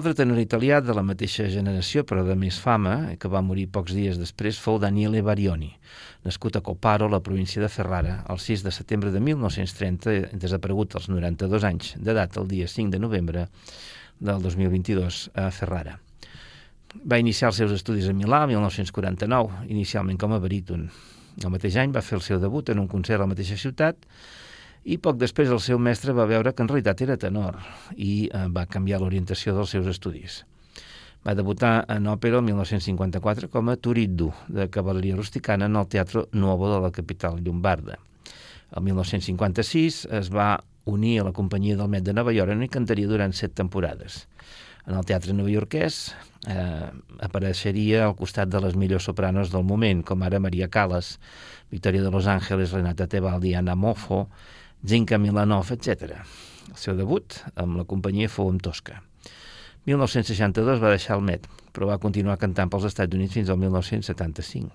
altre 0.01 0.15
tenor 0.17 0.39
italià 0.41 0.79
de 0.81 0.95
la 0.97 1.03
mateixa 1.05 1.45
generació, 1.53 2.07
però 2.09 2.23
de 2.25 2.33
més 2.39 2.57
fama, 2.57 3.13
que 3.21 3.29
va 3.29 3.43
morir 3.45 3.67
pocs 3.69 3.93
dies 3.93 4.17
després, 4.17 4.57
fou 4.57 4.79
Daniele 4.81 5.21
Barioni, 5.21 5.69
nascut 6.25 6.57
a 6.57 6.63
Coparo, 6.65 7.09
la 7.13 7.21
província 7.21 7.61
de 7.61 7.69
Ferrara, 7.69 8.15
el 8.33 8.41
6 8.41 8.65
de 8.65 8.73
setembre 8.73 9.13
de 9.13 9.21
1930, 9.21 10.39
desaparegut 10.41 10.97
als 10.97 11.11
92 11.13 11.67
anys 11.69 11.93
d'edat 12.01 12.41
el 12.41 12.49
dia 12.49 12.69
5 12.69 12.95
de 12.97 13.03
novembre 13.03 13.45
del 14.25 14.41
2022 14.41 15.21
a 15.37 15.51
Ferrara. 15.53 15.99
Va 17.05 17.21
iniciar 17.21 17.53
els 17.53 17.61
seus 17.61 17.77
estudis 17.77 18.09
a 18.09 18.17
Milà 18.17 18.47
el 18.47 18.55
1949, 18.55 19.67
inicialment 19.69 20.17
com 20.17 20.33
a 20.33 20.41
baríton. 20.41 20.89
El 21.45 21.53
mateix 21.53 21.77
any 21.77 21.93
va 21.93 22.01
fer 22.01 22.17
el 22.17 22.25
seu 22.25 22.41
debut 22.41 22.73
en 22.73 22.81
un 22.81 22.89
concert 22.89 23.21
a 23.21 23.27
la 23.27 23.35
mateixa 23.35 23.61
ciutat 23.61 24.01
i 24.85 24.97
poc 24.99 25.19
després 25.21 25.51
el 25.53 25.61
seu 25.61 25.79
mestre 25.79 26.15
va 26.17 26.29
veure 26.29 26.55
que 26.55 26.65
en 26.65 26.71
realitat 26.71 27.03
era 27.05 27.19
tenor 27.21 27.59
i 27.97 28.29
eh, 28.29 28.47
va 28.49 28.69
canviar 28.71 29.01
l'orientació 29.01 29.55
dels 29.57 29.75
seus 29.77 29.89
estudis. 29.91 30.45
Va 31.27 31.35
debutar 31.37 31.85
en 31.93 32.09
òpera 32.09 32.39
el 32.41 32.47
1954 32.47 33.51
com 33.53 33.69
a 33.69 33.77
Turiddu, 33.77 34.31
de 34.49 34.71
cavalleria 34.73 35.19
rusticana 35.19 35.69
en 35.69 35.77
el 35.77 35.89
Teatre 35.93 36.25
Nuovo 36.33 36.73
de 36.73 36.81
la 36.81 36.91
capital 36.97 37.43
llombarda. 37.45 37.99
El 38.73 38.87
1956 38.87 40.07
es 40.17 40.31
va 40.33 40.63
unir 40.89 41.21
a 41.21 41.25
la 41.25 41.33
companyia 41.37 41.77
del 41.77 41.91
Met 41.93 42.07
de 42.07 42.15
Nova 42.17 42.33
York 42.33 42.57
hi 42.57 42.69
cantaria 42.73 43.09
durant 43.09 43.35
set 43.37 43.53
temporades. 43.55 44.27
En 44.89 44.97
el 44.97 45.05
teatre 45.05 45.35
novaiorquès 45.37 45.99
eh, 46.49 46.89
apareixeria 47.21 48.07
al 48.07 48.17
costat 48.17 48.49
de 48.49 48.63
les 48.65 48.75
millors 48.75 49.05
sopranos 49.11 49.53
del 49.53 49.67
moment, 49.67 50.01
com 50.03 50.23
ara 50.25 50.41
Maria 50.41 50.71
Callas, 50.73 51.19
Victoria 51.71 52.03
de 52.03 52.11
Los 52.11 52.27
Ángeles, 52.27 52.73
Renata 52.73 53.07
Tebaldi, 53.07 53.55
Anna 53.55 53.77
Moffo, 53.77 54.29
Zinka 54.87 55.19
Milanov, 55.19 55.73
etc. 55.75 56.17
El 56.71 56.79
seu 56.81 56.97
debut 56.97 57.37
amb 57.55 57.77
la 57.81 57.87
companyia 57.89 58.31
fou 58.33 58.49
amb 58.49 58.63
Tosca. 58.65 59.03
1962 59.89 60.81
va 60.81 60.93
deixar 60.93 61.17
el 61.19 61.25
Met, 61.25 61.47
però 61.73 61.89
va 61.91 62.01
continuar 62.01 62.39
cantant 62.41 62.71
pels 62.73 62.87
Estats 62.89 63.17
Units 63.17 63.37
fins 63.37 63.51
al 63.51 63.59
1975. 63.61 64.73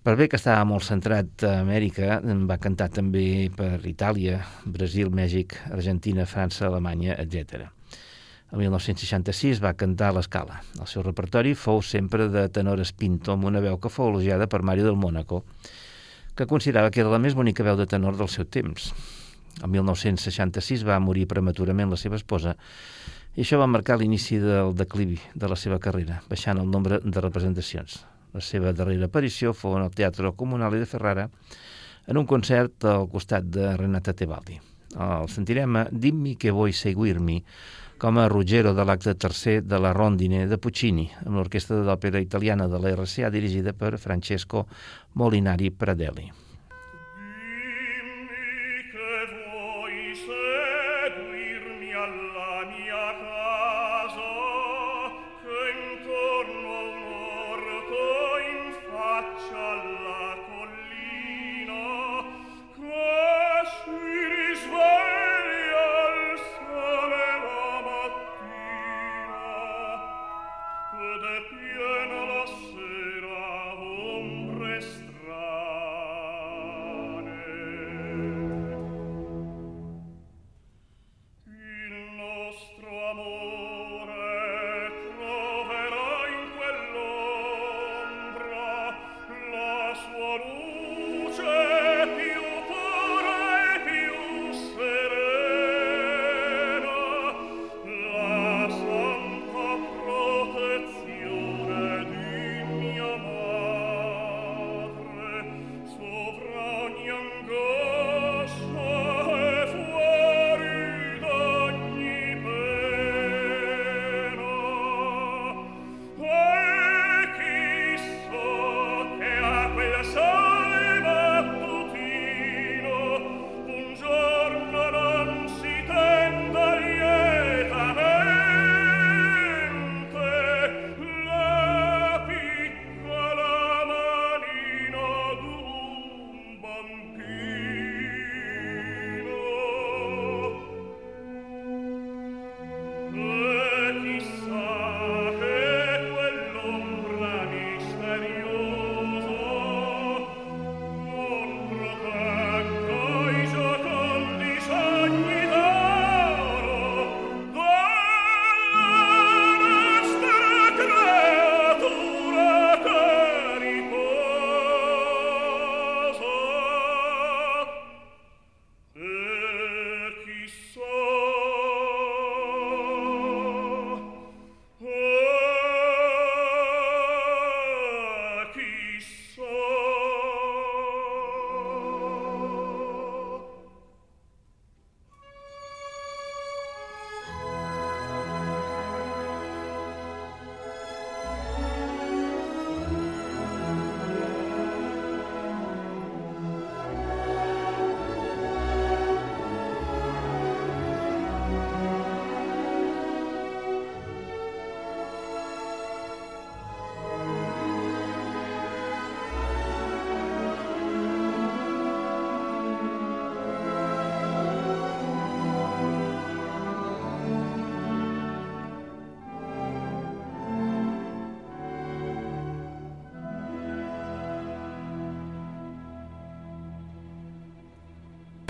Per 0.00 0.14
bé 0.16 0.30
que 0.32 0.38
estava 0.40 0.64
molt 0.64 0.86
centrat 0.86 1.44
a 1.44 1.58
Amèrica, 1.60 2.22
va 2.48 2.56
cantar 2.56 2.88
també 2.88 3.50
per 3.52 3.82
Itàlia, 3.84 4.38
Brasil, 4.64 5.10
Mèxic, 5.12 5.58
Argentina, 5.68 6.24
França, 6.24 6.70
Alemanya, 6.70 7.18
etc. 7.20 7.66
El 8.50 8.62
1966 8.62 9.60
va 9.62 9.76
cantar 9.76 10.08
a 10.08 10.16
l'escala. 10.16 10.62
El 10.80 10.88
seu 10.88 11.04
repertori 11.04 11.52
fou 11.52 11.82
sempre 11.84 12.30
de 12.32 12.46
tenor 12.48 12.80
espinto, 12.80 13.34
amb 13.36 13.44
una 13.52 13.60
veu 13.60 13.76
que 13.76 13.92
fou 13.92 14.08
elogiada 14.08 14.48
per 14.48 14.62
Mario 14.64 14.88
del 14.88 14.96
Mónaco, 14.96 15.44
que 16.40 16.46
considerava 16.48 16.88
que 16.88 17.02
era 17.02 17.10
la 17.12 17.20
més 17.20 17.34
bonica 17.36 17.60
veu 17.60 17.76
de 17.76 17.84
tenor 17.84 18.16
del 18.16 18.28
seu 18.32 18.46
temps. 18.48 18.86
El 19.60 19.68
1966 19.74 20.86
va 20.88 20.96
morir 21.04 21.26
prematurament 21.28 21.90
la 21.92 21.98
seva 22.00 22.16
esposa 22.16 22.54
i 23.36 23.42
això 23.44 23.58
va 23.60 23.66
marcar 23.68 23.98
l'inici 24.00 24.38
del 24.40 24.72
declivi 24.72 25.18
de 25.34 25.50
la 25.52 25.58
seva 25.60 25.76
carrera, 25.84 26.22
baixant 26.30 26.62
el 26.62 26.70
nombre 26.70 27.02
de 27.04 27.20
representacions. 27.20 27.98
La 28.32 28.40
seva 28.40 28.72
darrera 28.72 29.10
aparició 29.10 29.52
fou 29.52 29.76
en 29.76 29.84
el 29.84 29.92
Teatre 29.92 30.32
Comunale 30.32 30.80
de 30.80 30.88
Ferrara 30.88 31.28
en 32.08 32.16
un 32.16 32.24
concert 32.24 32.88
al 32.88 33.04
costat 33.12 33.44
de 33.44 33.74
Renata 33.76 34.16
Tebaldi. 34.16 34.56
El 34.96 35.28
sentirem 35.28 35.76
a 35.76 35.86
Dimmi 35.92 36.38
che 36.40 36.56
vuoi 36.56 36.72
seguirmi, 36.72 37.36
com 38.00 38.16
a 38.16 38.28
Ruggero 38.32 38.72
de 38.72 38.84
l'acte 38.88 39.12
tercer 39.14 39.60
de 39.60 39.78
la 39.78 39.92
Rondine 39.92 40.46
de 40.48 40.56
Puccini, 40.56 41.04
amb 41.26 41.36
l'orquestra 41.36 41.82
d'òpera 41.84 42.24
italiana 42.24 42.64
de 42.66 42.80
la 42.80 42.96
RCA 42.96 43.28
dirigida 43.28 43.76
per 43.76 43.98
Francesco 44.00 44.64
Molinari 45.20 45.68
Pradelli. 45.70 46.39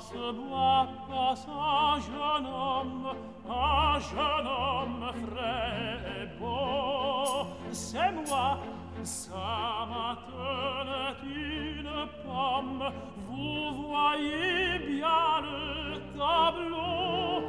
ce 0.01 0.33
bois 0.33 0.89
passe 1.09 1.47
un 1.49 2.01
jeune 2.01 2.47
homme, 2.47 3.09
un 3.49 3.99
jeune 4.01 4.47
homme 4.47 5.13
frais 5.27 5.99
et 6.17 6.27
beau. 6.41 7.47
C'est 7.71 8.13
moi, 8.27 8.59
ça 9.03 9.87
m'attenait 9.91 11.17
une 11.23 11.93
pomme, 12.25 12.85
vous 13.29 13.89
voyez 13.89 14.79
bien 14.89 15.41
le 15.43 16.01
tableau. 16.19 17.45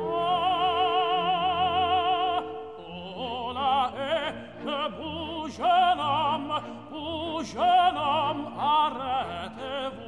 Oh, 0.00 0.38
oh 3.18 3.52
là, 3.54 3.92
haie, 3.98 4.32
le 4.64 4.82
beau 4.96 5.48
jeune 5.48 6.00
homme, 6.00 6.54
beau 6.90 7.42
jeune 7.42 7.96
homme, 7.96 8.44
arrêtez-vous. 8.58 10.07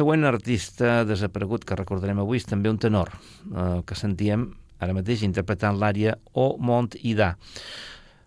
següent 0.00 0.24
artista 0.24 1.02
desaparegut 1.04 1.66
que 1.68 1.76
recordarem 1.76 2.22
avui 2.22 2.40
és 2.40 2.48
també 2.48 2.70
un 2.72 2.80
tenor, 2.80 3.12
eh, 3.52 3.80
que 3.84 3.98
sentíem 3.98 4.48
ara 4.80 4.96
mateix 4.96 5.26
interpretant 5.26 5.76
l'àrea 5.76 6.14
O 6.32 6.54
Mont 6.56 6.96
Ida, 6.96 7.34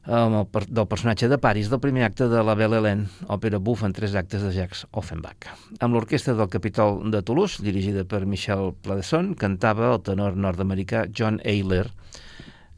eh, 0.06 0.44
del 0.70 0.88
personatge 0.92 1.30
de 1.32 1.40
Paris 1.42 1.72
del 1.72 1.82
primer 1.82 2.04
acte 2.06 2.28
de 2.30 2.44
la 2.46 2.54
Belle 2.54 2.78
Hélène, 2.78 3.08
òpera 3.26 3.58
bufa 3.58 3.88
en 3.90 3.94
tres 3.98 4.14
actes 4.14 4.44
de 4.44 4.52
Jacques 4.54 4.86
Offenbach. 4.92 5.50
Amb 5.80 5.96
l'orquestra 5.96 6.36
del 6.38 6.50
Capitol 6.50 7.10
de 7.10 7.24
Toulouse, 7.24 7.64
dirigida 7.64 8.06
per 8.06 8.28
Michel 8.28 8.76
Pladesson, 8.84 9.34
cantava 9.34 9.94
el 9.96 10.02
tenor 10.02 10.38
nord-americà 10.38 11.08
John 11.10 11.42
Ayler, 11.44 11.88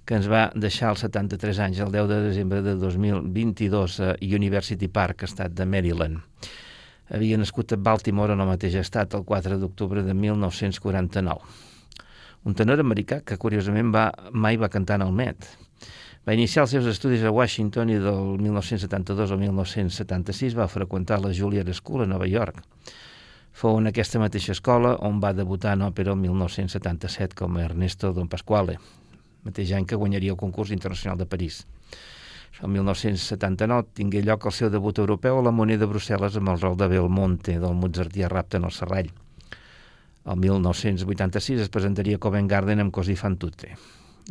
que 0.06 0.16
ens 0.16 0.30
va 0.30 0.52
deixar 0.56 0.94
als 0.94 1.04
73 1.04 1.60
anys, 1.60 1.80
el 1.84 1.92
10 1.92 2.08
de 2.08 2.22
desembre 2.30 2.62
de 2.62 2.76
2022 2.76 4.00
a 4.00 4.16
University 4.22 4.88
Park, 4.88 5.26
estat 5.28 5.52
de 5.52 5.66
Maryland 5.66 6.22
havia 7.10 7.38
nascut 7.38 7.74
a 7.74 7.78
Baltimore 7.78 8.34
en 8.34 8.42
el 8.42 8.50
mateix 8.50 8.76
estat 8.80 9.14
el 9.14 9.26
4 9.26 9.60
d'octubre 9.62 10.04
de 10.04 10.14
1949. 10.14 11.40
Un 12.46 12.54
tenor 12.54 12.82
americà 12.82 13.22
que 13.26 13.38
curiosament 13.42 13.92
va, 13.94 14.12
mai 14.32 14.58
va 14.58 14.70
cantar 14.70 15.00
en 15.00 15.08
el 15.08 15.14
Met. 15.14 15.48
Va 16.26 16.34
iniciar 16.34 16.64
els 16.66 16.72
seus 16.74 16.88
estudis 16.90 17.24
a 17.24 17.32
Washington 17.34 17.90
i 17.94 17.98
del 18.02 18.40
1972 18.42 19.32
al 19.32 19.42
1976 19.42 20.58
va 20.58 20.70
freqüentar 20.70 21.20
la 21.22 21.34
Juilliard 21.34 21.74
School 21.74 22.06
a 22.06 22.10
Nova 22.10 22.26
York. 22.30 22.64
Fou 23.56 23.78
en 23.80 23.88
aquesta 23.88 24.20
mateixa 24.20 24.52
escola 24.52 24.96
on 25.08 25.22
va 25.24 25.32
debutar 25.34 25.76
en 25.78 25.86
òpera 25.86 26.12
el 26.12 26.20
1977 26.20 27.38
com 27.40 27.56
a 27.56 27.64
Ernesto 27.64 28.12
Don 28.14 28.28
Pasquale, 28.28 28.80
mateix 29.46 29.72
any 29.78 29.86
que 29.86 29.96
guanyaria 29.96 30.34
el 30.34 30.42
concurs 30.42 30.74
internacional 30.76 31.18
de 31.18 31.30
París. 31.30 31.62
El 32.64 32.70
1979 32.72 33.90
tingué 33.98 34.22
lloc 34.24 34.46
el 34.48 34.54
seu 34.56 34.70
debut 34.72 34.96
europeu 35.04 35.42
a 35.42 35.44
la 35.44 35.52
Moneda 35.52 35.84
de 35.84 35.90
Brussel·les 35.92 36.38
amb 36.40 36.54
el 36.54 36.62
rol 36.62 36.78
de 36.80 36.88
Belmonte, 36.88 37.58
del 37.60 37.76
Mozartià 37.76 38.30
rapte 38.32 38.62
en 38.62 38.68
el 38.70 38.72
Serrall. 38.72 39.10
El 40.26 40.40
1986 40.40 41.66
es 41.66 41.70
presentaria 41.70 42.16
a 42.16 42.22
Covent 42.24 42.48
Garden 42.48 42.80
amb 42.80 42.96
Così 42.96 43.18
fan 43.20 43.36
tutte. 43.42 43.76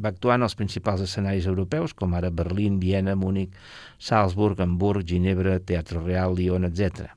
Va 0.00 0.10
actuar 0.10 0.38
en 0.40 0.48
els 0.48 0.56
principals 0.56 1.04
escenaris 1.04 1.44
europeus, 1.46 1.92
com 1.94 2.16
ara 2.16 2.32
Berlín, 2.32 2.80
Viena, 2.80 3.14
Múnich, 3.14 3.52
Salzburg, 3.98 4.58
Hamburg, 4.64 5.04
Ginebra, 5.06 5.60
Teatre 5.60 6.00
Real, 6.00 6.34
Lyon, 6.34 6.64
etc. 6.64 7.12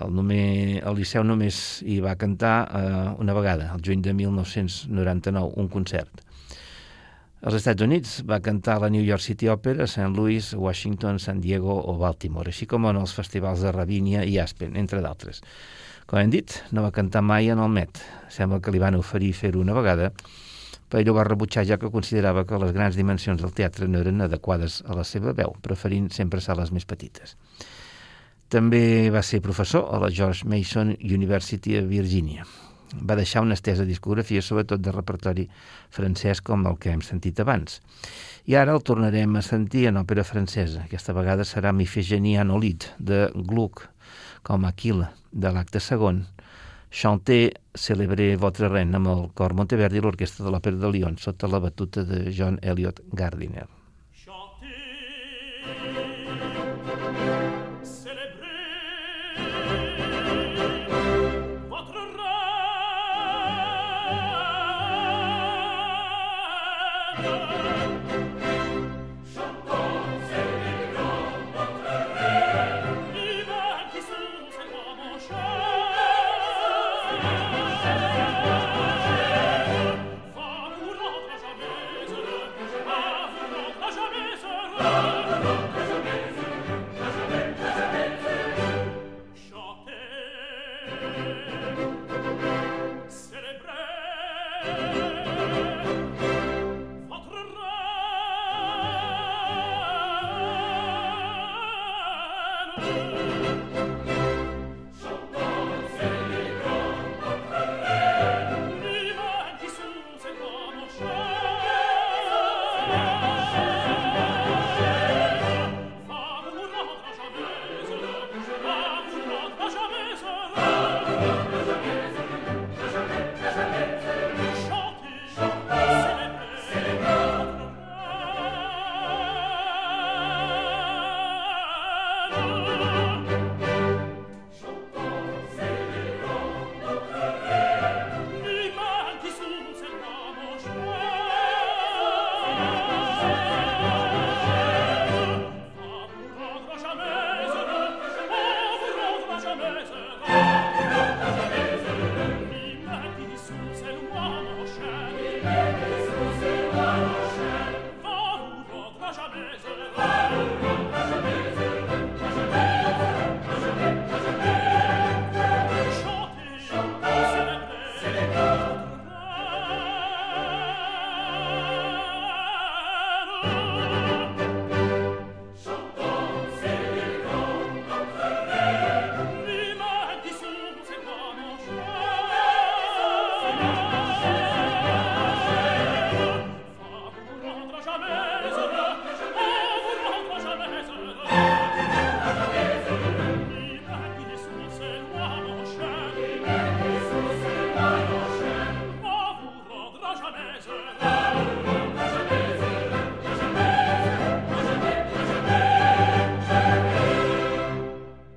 El, 0.00 0.16
nomer, 0.16 0.80
el 0.80 0.96
Liceu 0.96 1.22
només 1.28 1.82
hi 1.84 2.00
va 2.00 2.16
cantar 2.16 2.56
eh, 2.72 3.14
una 3.20 3.36
vegada, 3.36 3.68
el 3.76 3.84
juny 3.84 4.00
de 4.02 4.16
1999, 4.16 5.52
un 5.60 5.68
concert. 5.68 6.24
Als 7.42 7.56
Estats 7.58 7.82
Units 7.82 8.10
va 8.22 8.36
cantar 8.38 8.76
la 8.78 8.88
New 8.94 9.02
York 9.02 9.20
City 9.20 9.48
Opera, 9.50 9.88
St. 9.88 10.12
Louis, 10.14 10.52
Washington, 10.54 11.18
San 11.18 11.40
Diego 11.42 11.74
o 11.74 11.96
Baltimore, 11.98 12.52
així 12.54 12.68
com 12.70 12.86
en 12.86 13.00
els 13.00 13.14
festivals 13.16 13.64
de 13.66 13.72
Ravinia 13.74 14.22
i 14.22 14.36
Aspen, 14.38 14.76
entre 14.78 15.00
d'altres. 15.02 15.42
Com 16.06 16.20
hem 16.20 16.30
dit, 16.30 16.54
no 16.70 16.86
va 16.86 16.94
cantar 16.94 17.24
mai 17.26 17.50
en 17.50 17.58
el 17.58 17.74
Met. 17.74 17.98
Sembla 18.30 18.60
que 18.62 18.70
li 18.70 18.78
van 18.78 18.94
oferir 18.94 19.32
fer-ho 19.34 19.58
una 19.58 19.74
vegada, 19.74 20.12
però 20.86 21.02
ell 21.02 21.10
ho 21.10 21.18
va 21.18 21.26
rebutjar 21.26 21.66
ja 21.66 21.82
que 21.82 21.90
considerava 21.90 22.46
que 22.46 22.62
les 22.62 22.70
grans 22.78 22.94
dimensions 22.94 23.42
del 23.42 23.58
teatre 23.58 23.90
no 23.90 24.06
eren 24.06 24.22
adequades 24.22 24.78
a 24.86 24.94
la 24.94 25.02
seva 25.02 25.34
veu, 25.34 25.58
preferint 25.66 26.12
sempre 26.14 26.38
sales 26.38 26.70
més 26.70 26.86
petites. 26.86 27.34
També 28.54 29.10
va 29.10 29.26
ser 29.26 29.42
professor 29.42 29.90
a 29.90 29.98
la 29.98 30.14
George 30.14 30.46
Mason 30.46 30.94
University 31.02 31.74
a 31.74 31.82
Virgínia 31.82 32.46
va 32.94 33.16
deixar 33.16 33.42
una 33.42 33.54
estesa 33.54 33.86
discografia, 33.88 34.42
sobretot 34.42 34.82
de 34.82 34.92
repertori 34.92 35.46
francès 35.90 36.42
com 36.44 36.66
el 36.68 36.78
que 36.78 36.92
hem 36.92 37.02
sentit 37.04 37.40
abans. 37.40 37.80
I 38.46 38.56
ara 38.58 38.74
el 38.74 38.82
tornarem 38.82 39.36
a 39.36 39.42
sentir 39.46 39.86
en 39.88 40.00
òpera 40.00 40.24
francesa. 40.26 40.84
Aquesta 40.84 41.14
vegada 41.16 41.46
serà 41.48 41.72
Mifegenie 41.72 42.40
Anolid, 42.42 42.88
de 42.98 43.28
Gluck, 43.34 43.86
com 44.42 44.66
Aquila, 44.66 45.12
de 45.32 45.52
l'acte 45.54 45.80
segon. 45.80 46.24
Chanter, 46.92 47.54
celebré 47.74 48.34
votre 48.36 48.68
reine, 48.68 48.98
amb 48.98 49.12
el 49.14 49.28
cor 49.38 49.54
Monteverdi 49.56 50.02
i 50.02 50.04
l'orquestra 50.04 50.44
de 50.44 50.52
l'Òpera 50.52 50.82
de 50.82 50.90
Lyon, 50.92 51.16
sota 51.18 51.48
la 51.48 51.62
batuta 51.62 52.04
de 52.04 52.26
John 52.36 52.60
Elliot 52.60 53.00
Gardiner. 53.16 53.70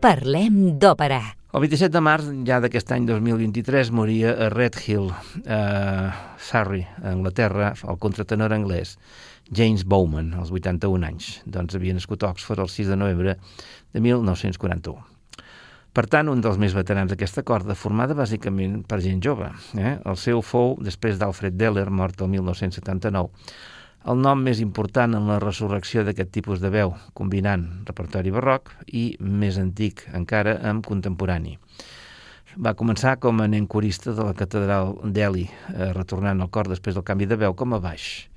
Parlem 0.06 0.76
d'òpera. 0.78 1.18
El 1.58 1.64
27 1.64 1.90
de 1.90 2.02
març, 2.06 2.28
ja 2.46 2.60
d'aquest 2.62 2.92
any 2.94 3.08
2023, 3.08 3.90
moria 3.90 4.36
a 4.38 4.52
Red 4.54 4.76
Hill, 4.84 5.08
a 5.50 5.58
Surrey, 6.38 6.84
a 7.02 7.10
Anglaterra, 7.10 7.72
el 7.90 7.98
contratenor 8.04 8.54
anglès 8.54 9.00
James 9.50 9.82
Bowman, 9.82 10.30
als 10.38 10.52
81 10.54 11.10
anys. 11.10 11.32
Doncs 11.50 11.80
havia 11.80 11.98
nascut 11.98 12.22
a 12.22 12.30
Oxford 12.30 12.62
el 12.62 12.70
6 12.70 12.94
de 12.94 13.00
novembre 13.02 13.34
de 13.98 14.04
1941. 14.06 15.02
Per 15.98 16.06
tant, 16.12 16.30
un 16.30 16.46
dels 16.46 16.62
més 16.62 16.78
veterans 16.78 17.10
d'aquesta 17.10 17.42
corda, 17.42 17.74
formada 17.74 18.14
bàsicament 18.14 18.84
per 18.86 19.02
gent 19.02 19.26
jove. 19.26 19.50
Eh? 19.74 19.96
El 20.06 20.22
seu 20.22 20.46
fou, 20.46 20.76
després 20.86 21.18
d'Alfred 21.18 21.58
Deller, 21.58 21.88
mort 21.90 22.22
el 22.22 22.30
1979, 22.30 23.34
el 24.06 24.22
nom 24.22 24.42
més 24.46 24.60
important 24.62 25.18
en 25.18 25.26
la 25.30 25.40
resurrecció 25.42 26.04
d'aquest 26.06 26.30
tipus 26.34 26.62
de 26.62 26.70
veu, 26.70 26.94
combinant 27.18 27.66
repertori 27.88 28.34
barroc 28.34 28.70
i 28.94 29.16
més 29.20 29.58
antic 29.58 30.06
encara 30.14 30.60
amb 30.70 30.86
contemporani. 30.86 31.58
Va 32.56 32.76
començar 32.78 33.18
com 33.20 33.42
a 33.42 33.50
nen 33.52 33.66
corista 33.68 34.14
de 34.16 34.24
la 34.24 34.36
catedral 34.38 34.94
d'Eli, 35.04 35.50
eh, 35.50 35.92
retornant 35.98 36.42
al 36.42 36.54
cor 36.54 36.70
després 36.72 36.96
del 36.96 37.04
canvi 37.04 37.26
de 37.26 37.36
veu 37.42 37.58
com 37.58 37.74
a 37.74 37.82
baix. 37.82 38.30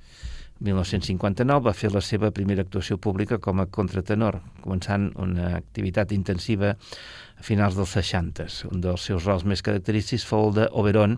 1959 0.59 1.63
va 1.63 1.71
fer 1.71 1.89
la 1.93 2.01
seva 2.03 2.33
primera 2.35 2.65
actuació 2.65 2.97
pública 2.99 3.37
com 3.39 3.61
a 3.61 3.67
contratenor, 3.71 4.41
començant 4.59 5.07
una 5.15 5.53
activitat 5.55 6.11
intensiva 6.11 6.73
a 6.73 7.45
finals 7.47 7.77
dels 7.79 7.93
60. 7.95 8.47
Un 8.73 8.83
dels 8.83 9.05
seus 9.07 9.23
rols 9.23 9.45
més 9.47 9.63
característics 9.63 10.27
fou 10.27 10.49
el 10.49 10.57
d'Oberon, 10.57 11.15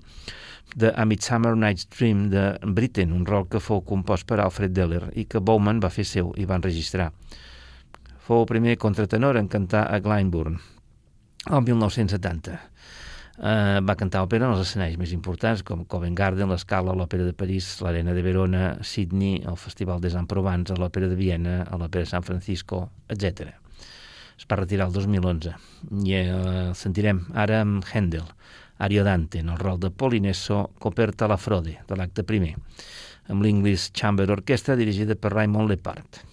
de 0.77 0.91
A 0.95 1.05
Midsummer 1.09 1.55
Night's 1.57 1.89
Dream 1.89 2.29
de 2.29 2.43
Britain, 2.77 3.11
un 3.11 3.25
rol 3.25 3.47
que 3.49 3.59
fou 3.59 3.81
compost 3.81 4.29
per 4.29 4.39
Alfred 4.39 4.77
Deller 4.77 5.07
i 5.17 5.25
que 5.25 5.41
Bowman 5.41 5.81
va 5.83 5.89
fer 5.89 6.05
seu 6.05 6.31
i 6.37 6.45
va 6.45 6.61
enregistrar. 6.61 7.09
Fou 8.21 8.45
el 8.45 8.51
primer 8.51 8.77
contratenor 8.77 9.41
en 9.41 9.49
cantar 9.49 9.87
a 9.89 9.99
Glyndebourne, 9.99 10.61
el 11.49 11.65
1970. 11.65 12.59
Uh, 13.39 13.79
va 13.87 13.95
cantar 13.95 14.25
òpera 14.25 14.45
en 14.45 14.53
els 14.53 14.65
escenaris 14.65 14.97
més 14.99 15.13
importants 15.15 15.63
com 15.65 15.85
Covent 15.89 16.17
Garden, 16.17 16.49
l'Escala, 16.51 16.93
l'Òpera 16.93 17.23
de 17.25 17.33
París, 17.33 17.69
l'Arena 17.81 18.13
de 18.13 18.23
Verona, 18.25 18.63
Sydney, 18.83 19.39
el 19.47 19.55
Festival 19.57 20.01
des 20.03 20.17
Provence, 20.27 20.75
l'Òpera 20.75 21.07
de 21.07 21.15
Viena, 21.15 21.61
l'Òpera 21.71 22.03
de 22.03 22.11
San 22.11 22.27
Francisco, 22.27 22.89
etc. 23.07 23.53
Es 24.37 24.45
va 24.51 24.59
retirar 24.59 24.89
el 24.89 24.93
2011 24.93 25.55
i 26.03 26.17
uh, 26.19 26.25
el 26.67 26.75
sentirem 26.75 27.23
ara 27.33 27.61
amb 27.63 27.87
Handel, 27.93 28.27
Ariodante, 28.81 29.39
en 29.39 29.49
el 29.53 29.61
rol 29.61 29.79
de 29.79 29.91
Polinesso, 29.91 30.71
coperta 30.79 31.29
la 31.29 31.37
Frode, 31.37 31.77
de 31.87 31.97
l'acte 31.97 32.25
primer, 32.27 32.55
amb 33.29 33.45
l'English 33.45 33.91
Chamber 33.93 34.27
Orchestra 34.33 34.75
dirigida 34.75 35.15
per 35.15 35.33
Raymond 35.33 35.69
Lepard. 35.69 36.30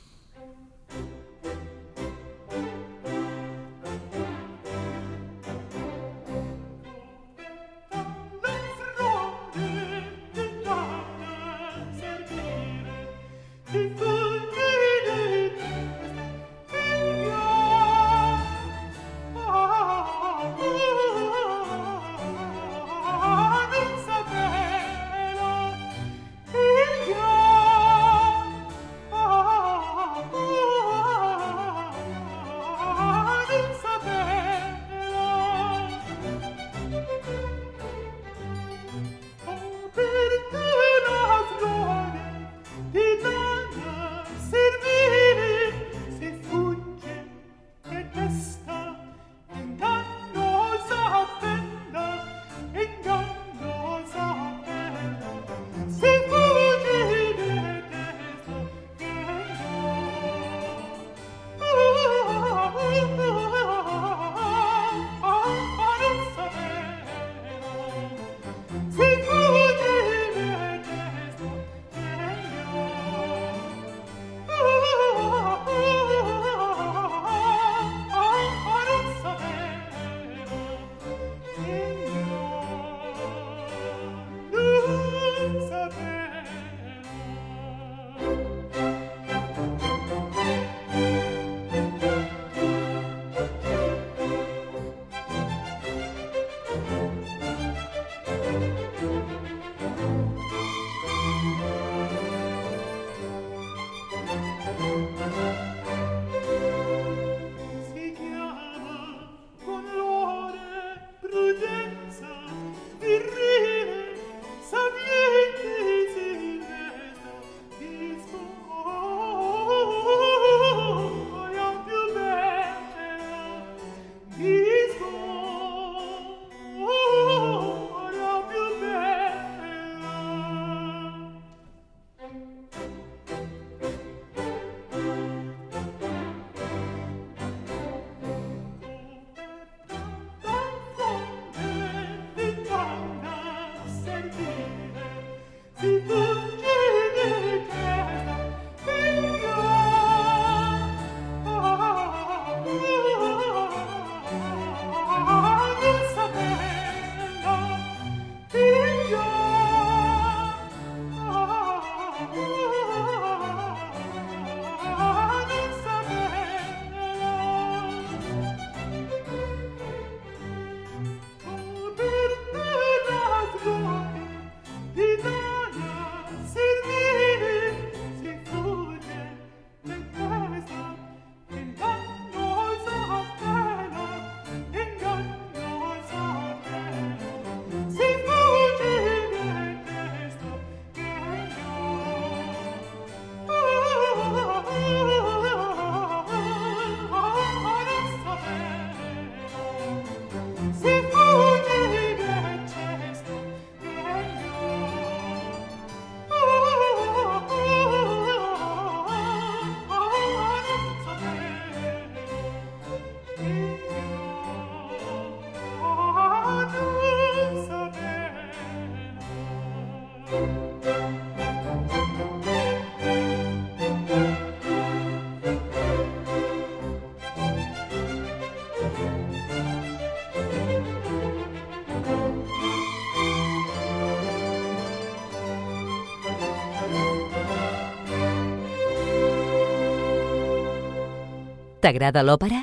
T'agrada 241.88 242.20
l'òpera? 242.20 242.58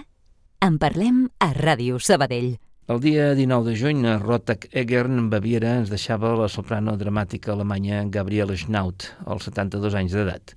En 0.61 0.75
parlem 0.77 1.23
a 1.41 1.47
Ràdio 1.55 1.95
Sabadell. 1.97 2.59
El 2.93 2.99
dia 3.01 3.31
19 3.33 3.65
de 3.65 3.73
juny, 3.79 4.03
a 4.05 4.19
Rottach-Egern, 4.21 5.31
Baviera, 5.31 5.71
ens 5.79 5.89
deixava 5.89 6.35
la 6.37 6.45
soprano 6.45 6.93
dramàtica 6.93 7.55
alemanya 7.55 8.03
Gabriele 8.13 8.53
Schnaut, 8.53 9.07
als 9.25 9.47
72 9.49 9.95
anys 9.97 10.13
d'edat. 10.13 10.53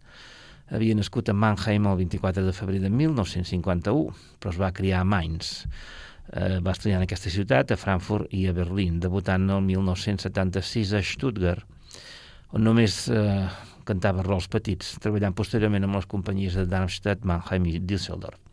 Havia 0.68 0.98
nascut 0.98 1.30
a 1.32 1.32
Mannheim 1.32 1.88
el 1.88 1.96
24 2.02 2.44
de 2.44 2.52
febrer 2.52 2.82
de 2.82 2.90
1951, 2.92 4.12
però 4.36 4.52
es 4.52 4.58
va 4.60 4.68
criar 4.76 5.00
a 5.00 5.06
Mainz. 5.08 5.62
Eh, 6.34 6.58
va 6.60 6.74
estudiar 6.76 6.98
en 6.98 7.06
aquesta 7.06 7.32
ciutat, 7.32 7.72
a 7.72 7.80
Frankfurt 7.80 8.34
i 8.36 8.42
a 8.50 8.52
Berlín, 8.58 8.98
debutant 9.00 9.48
el 9.48 9.64
1976 9.64 10.92
a 10.92 11.00
Stuttgart, 11.00 11.64
on 12.52 12.68
només 12.68 13.06
eh, 13.08 13.48
cantava 13.88 14.26
rols 14.28 14.50
petits, 14.52 14.98
treballant 15.00 15.32
posteriorment 15.32 15.88
amb 15.88 16.02
les 16.02 16.10
companyies 16.12 16.60
de 16.60 16.66
Darmstadt, 16.68 17.24
Mannheim 17.24 17.70
i 17.72 17.78
Düsseldorf. 17.80 18.44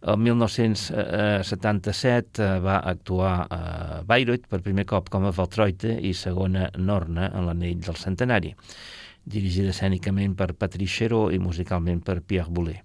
El 0.00 0.16
1977 0.16 2.40
eh, 2.40 2.56
va 2.64 2.78
actuar 2.78 3.46
a 3.52 4.00
Bayreuth 4.08 4.48
per 4.48 4.62
primer 4.64 4.86
cop 4.88 5.10
com 5.12 5.28
a 5.28 5.32
Valtroite 5.36 5.92
i 6.00 6.14
segona 6.16 6.70
Norna 6.78 7.28
en 7.34 7.44
l'anell 7.50 7.84
del 7.84 8.00
centenari 8.00 8.54
dirigida 9.30 9.74
escènicament 9.74 10.34
per 10.36 10.54
Patrice 10.56 11.02
Chéreau 11.02 11.30
i 11.30 11.38
musicalment 11.38 12.02
per 12.04 12.20
Pierre 12.22 12.50
Boulez. 12.50 12.82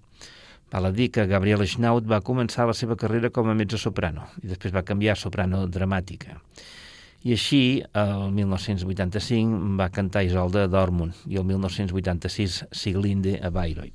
Val 0.72 0.88
a 0.88 0.92
dir 0.92 1.12
que 1.14 1.28
Gabriel 1.30 1.62
Schnaut 1.64 2.06
va 2.10 2.20
començar 2.20 2.66
la 2.66 2.74
seva 2.74 2.96
carrera 2.98 3.30
com 3.30 3.48
a 3.48 3.54
mezzo-soprano 3.54 4.26
i 4.42 4.50
després 4.50 4.74
va 4.74 4.84
canviar 4.84 5.14
a 5.14 5.20
soprano 5.20 5.62
dramàtica. 5.70 6.40
I 7.26 7.32
així, 7.34 7.82
el 7.96 8.32
1985 8.34 9.76
va 9.78 9.88
cantar 9.94 10.26
Isolde 10.26 10.66
a 10.66 10.70
Dortmund 10.70 11.14
i 11.30 11.38
el 11.40 11.46
1986 11.48 12.66
Siglinde 12.70 13.38
a 13.42 13.50
Bayreuth. 13.50 13.94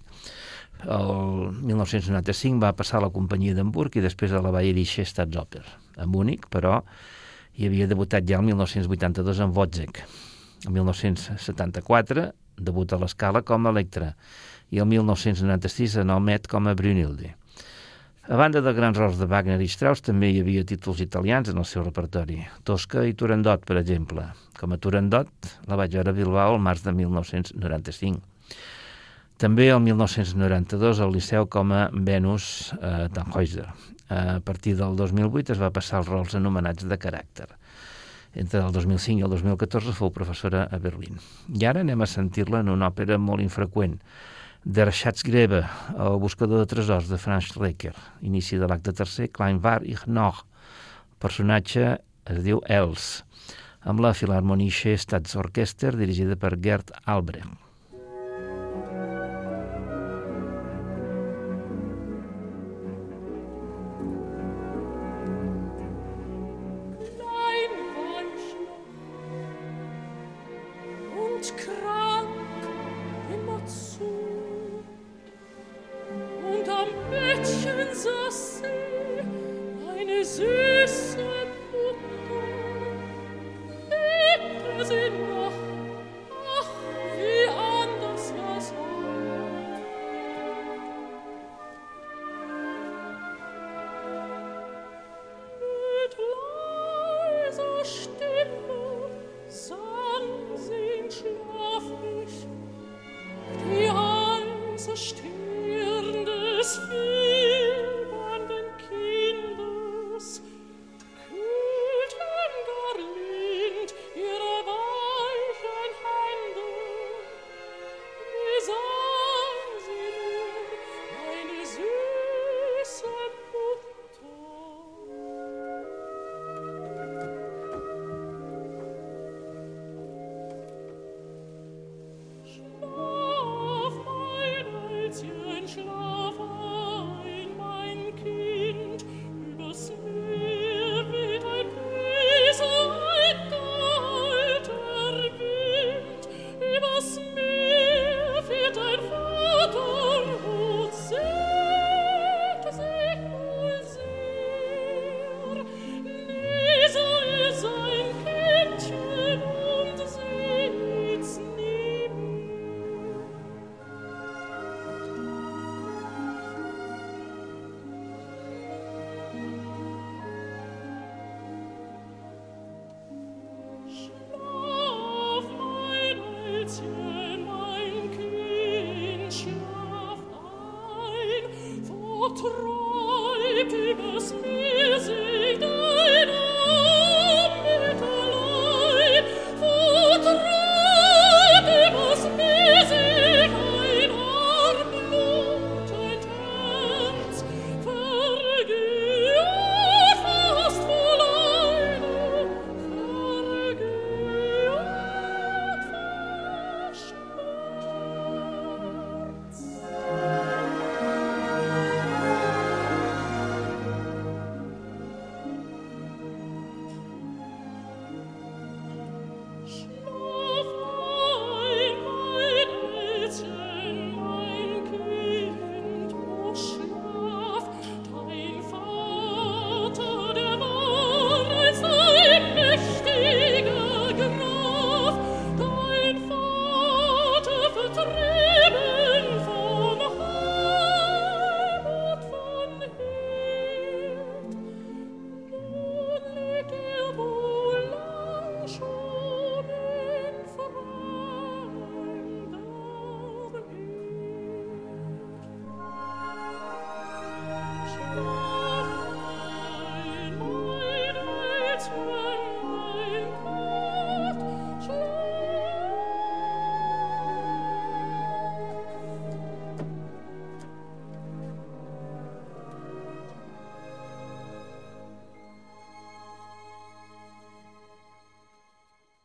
El 0.82 1.52
1995 1.62 2.62
va 2.64 2.74
passar 2.74 3.00
a 3.00 3.06
la 3.06 3.14
companyia 3.14 3.54
d'Hamburg 3.58 4.00
i 4.00 4.06
després 4.06 4.34
a 4.34 4.42
la 4.42 4.54
Bayerische 4.54 5.06
Staatsoper. 5.06 5.64
A 6.02 6.08
Múnich, 6.10 6.48
però, 6.50 6.80
hi 7.54 7.68
havia 7.68 7.90
debutat 7.92 8.26
ja 8.26 8.40
el 8.40 8.48
1982 8.50 9.44
en 9.46 9.54
Wozzeck, 9.54 10.06
el 10.66 10.74
1974 10.74 12.32
debuta 12.62 12.96
a 12.96 13.02
l'escala 13.02 13.42
com 13.42 13.66
a 13.66 13.72
Electra 13.74 14.12
i 14.70 14.82
el 14.82 14.88
1996 14.90 15.98
en 16.04 16.12
el 16.14 16.22
Met 16.22 16.48
com 16.50 16.68
a 16.70 16.76
Brunilde. 16.78 17.34
A 18.30 18.38
banda 18.38 18.62
de 18.62 18.72
grans 18.78 19.00
rols 19.00 19.18
de 19.18 19.26
Wagner 19.26 19.58
i 19.60 19.68
Strauss, 19.68 20.04
també 20.06 20.30
hi 20.30 20.44
havia 20.44 20.64
títols 20.68 21.02
italians 21.02 21.50
en 21.50 21.58
el 21.58 21.66
seu 21.66 21.84
repertori. 21.84 22.38
Tosca 22.64 23.02
i 23.10 23.16
Turandot, 23.18 23.66
per 23.66 23.80
exemple. 23.82 24.28
Com 24.60 24.76
a 24.76 24.78
Turandot, 24.78 25.50
la 25.68 25.80
vaig 25.80 25.98
veure 25.98 26.14
a 26.14 26.16
Bilbao 26.16 26.54
el 26.56 26.62
març 26.62 26.86
de 26.86 26.94
1995. 26.94 28.22
També 29.42 29.72
el 29.74 29.80
1992 29.82 31.00
al 31.02 31.16
Liceu 31.16 31.48
com 31.50 31.72
a 31.74 31.88
Venus 31.92 32.76
eh, 32.78 33.08
Tannhäuser. 33.10 33.72
A 34.14 34.38
partir 34.46 34.76
del 34.78 34.94
2008 35.00 35.56
es 35.56 35.62
va 35.62 35.72
passar 35.74 36.04
els 36.04 36.12
rols 36.12 36.36
anomenats 36.38 36.86
de 36.86 36.98
caràcter. 37.02 37.48
Entre 38.38 38.62
el 38.62 38.70
2005 38.76 39.18
i 39.18 39.26
el 39.26 39.34
2014 39.34 39.96
fou 39.98 40.12
professora 40.14 40.68
a 40.70 40.78
Berlín. 40.84 41.18
I 41.50 41.66
ara 41.66 41.82
anem 41.82 42.04
a 42.06 42.10
sentir-la 42.12 42.60
en 42.62 42.70
una 42.70 42.92
òpera 42.92 43.18
molt 43.18 43.42
infreqüent, 43.42 43.98
Der 44.62 44.92
Schatzgräber, 44.94 45.64
el 45.98 46.20
buscador 46.22 46.62
de 46.62 46.68
tresors 46.70 47.10
de 47.10 47.18
Franz 47.18 47.50
Schrecker, 47.50 47.96
inici 48.22 48.62
de 48.62 48.70
l'acte 48.70 48.94
tercer, 48.94 49.32
Klein 49.34 49.58
war 49.64 49.82
ich 49.82 50.06
noch. 50.06 50.44
Personatge 51.18 51.96
es 52.30 52.46
diu 52.46 52.62
Els, 52.70 53.24
amb 53.82 54.06
la 54.06 54.14
Philharmonische 54.14 54.94
Staatsorchester 55.02 55.98
dirigida 55.98 56.38
per 56.38 56.60
Gerd 56.62 56.94
Albrecht. 57.10 57.61
Bettchen 77.10 77.94
saß 77.94 78.60
sie, 78.60 79.90
eine 79.90 80.24
Süße. 80.24 81.11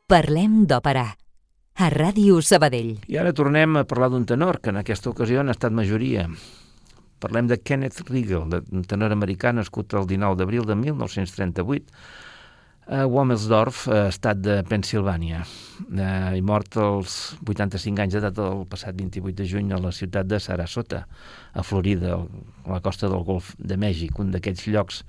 Parlem 0.07 0.68
d'òpera. 0.70 1.02
A 1.82 1.86
Ràdio 1.90 2.36
Sabadell. 2.38 2.92
I 3.11 3.16
ara 3.18 3.32
tornem 3.34 3.72
a 3.74 3.82
parlar 3.90 4.07
d'un 4.12 4.22
tenor, 4.22 4.61
que 4.62 4.70
en 4.70 4.76
aquesta 4.78 5.11
ocasió 5.11 5.40
ha 5.42 5.50
estat 5.50 5.74
majoria. 5.74 6.28
Parlem 7.18 7.48
de 7.50 7.59
Kenneth 7.59 8.04
Riegel, 8.07 8.46
un 8.46 8.84
tenor 8.86 9.11
americà 9.11 9.50
nascut 9.50 9.96
el 9.98 10.07
19 10.07 10.38
d'abril 10.38 10.62
de 10.68 10.76
1938 10.78 11.90
a 12.86 13.00
Womelsdorf, 13.11 13.88
estat 14.04 14.44
de 14.46 14.61
Pensilvània, 14.70 15.40
eh, 15.42 16.38
i 16.38 16.42
mort 16.52 16.78
als 16.78 17.34
85 17.42 18.04
anys 18.04 18.14
d'edat 18.14 18.38
el 18.38 18.62
passat 18.70 18.94
28 18.94 19.34
de 19.42 19.48
juny 19.50 19.74
a 19.74 19.82
la 19.82 19.90
ciutat 19.90 20.30
de 20.30 20.38
Sarasota, 20.38 21.02
a 21.52 21.66
Florida, 21.66 22.14
a 22.14 22.70
la 22.76 22.80
costa 22.80 23.11
del 23.11 23.26
Golf 23.26 23.57
de 23.59 23.74
Mèxic, 23.74 24.22
un 24.22 24.30
d'aquests 24.30 24.70
llocs 24.70 25.02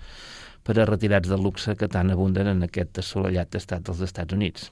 per 0.68 0.76
a 0.82 0.86
retirats 0.86 1.30
de 1.32 1.38
luxe 1.39 1.78
que 1.80 1.88
tan 1.88 2.11
abunden 2.11 2.49
en 2.51 2.65
aquest 2.65 2.99
assolellat 2.99 3.55
estat 3.55 3.86
dels 3.88 4.01
Estats 4.03 4.36
Units. 4.36 4.68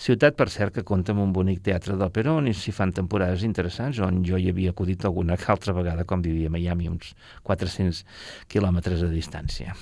Ciutat, 0.00 0.34
per 0.38 0.48
cert, 0.50 0.74
que 0.74 0.84
compta 0.86 1.14
amb 1.14 1.22
un 1.22 1.34
bonic 1.36 1.60
teatre 1.68 1.94
d'òpera 2.00 2.34
on 2.34 2.48
s'hi 2.50 2.74
fan 2.74 2.94
temporades 2.96 3.44
interessants, 3.46 4.00
on 4.02 4.24
jo 4.26 4.40
hi 4.40 4.50
havia 4.50 4.72
acudit 4.74 5.06
alguna 5.06 5.38
altra 5.54 5.74
vegada 5.76 6.04
quan 6.04 6.24
vivia 6.24 6.50
a 6.50 6.54
Miami, 6.56 6.90
uns 6.90 7.14
400 7.46 8.02
quilòmetres 8.50 9.06
de 9.06 9.12
distància. 9.14 9.76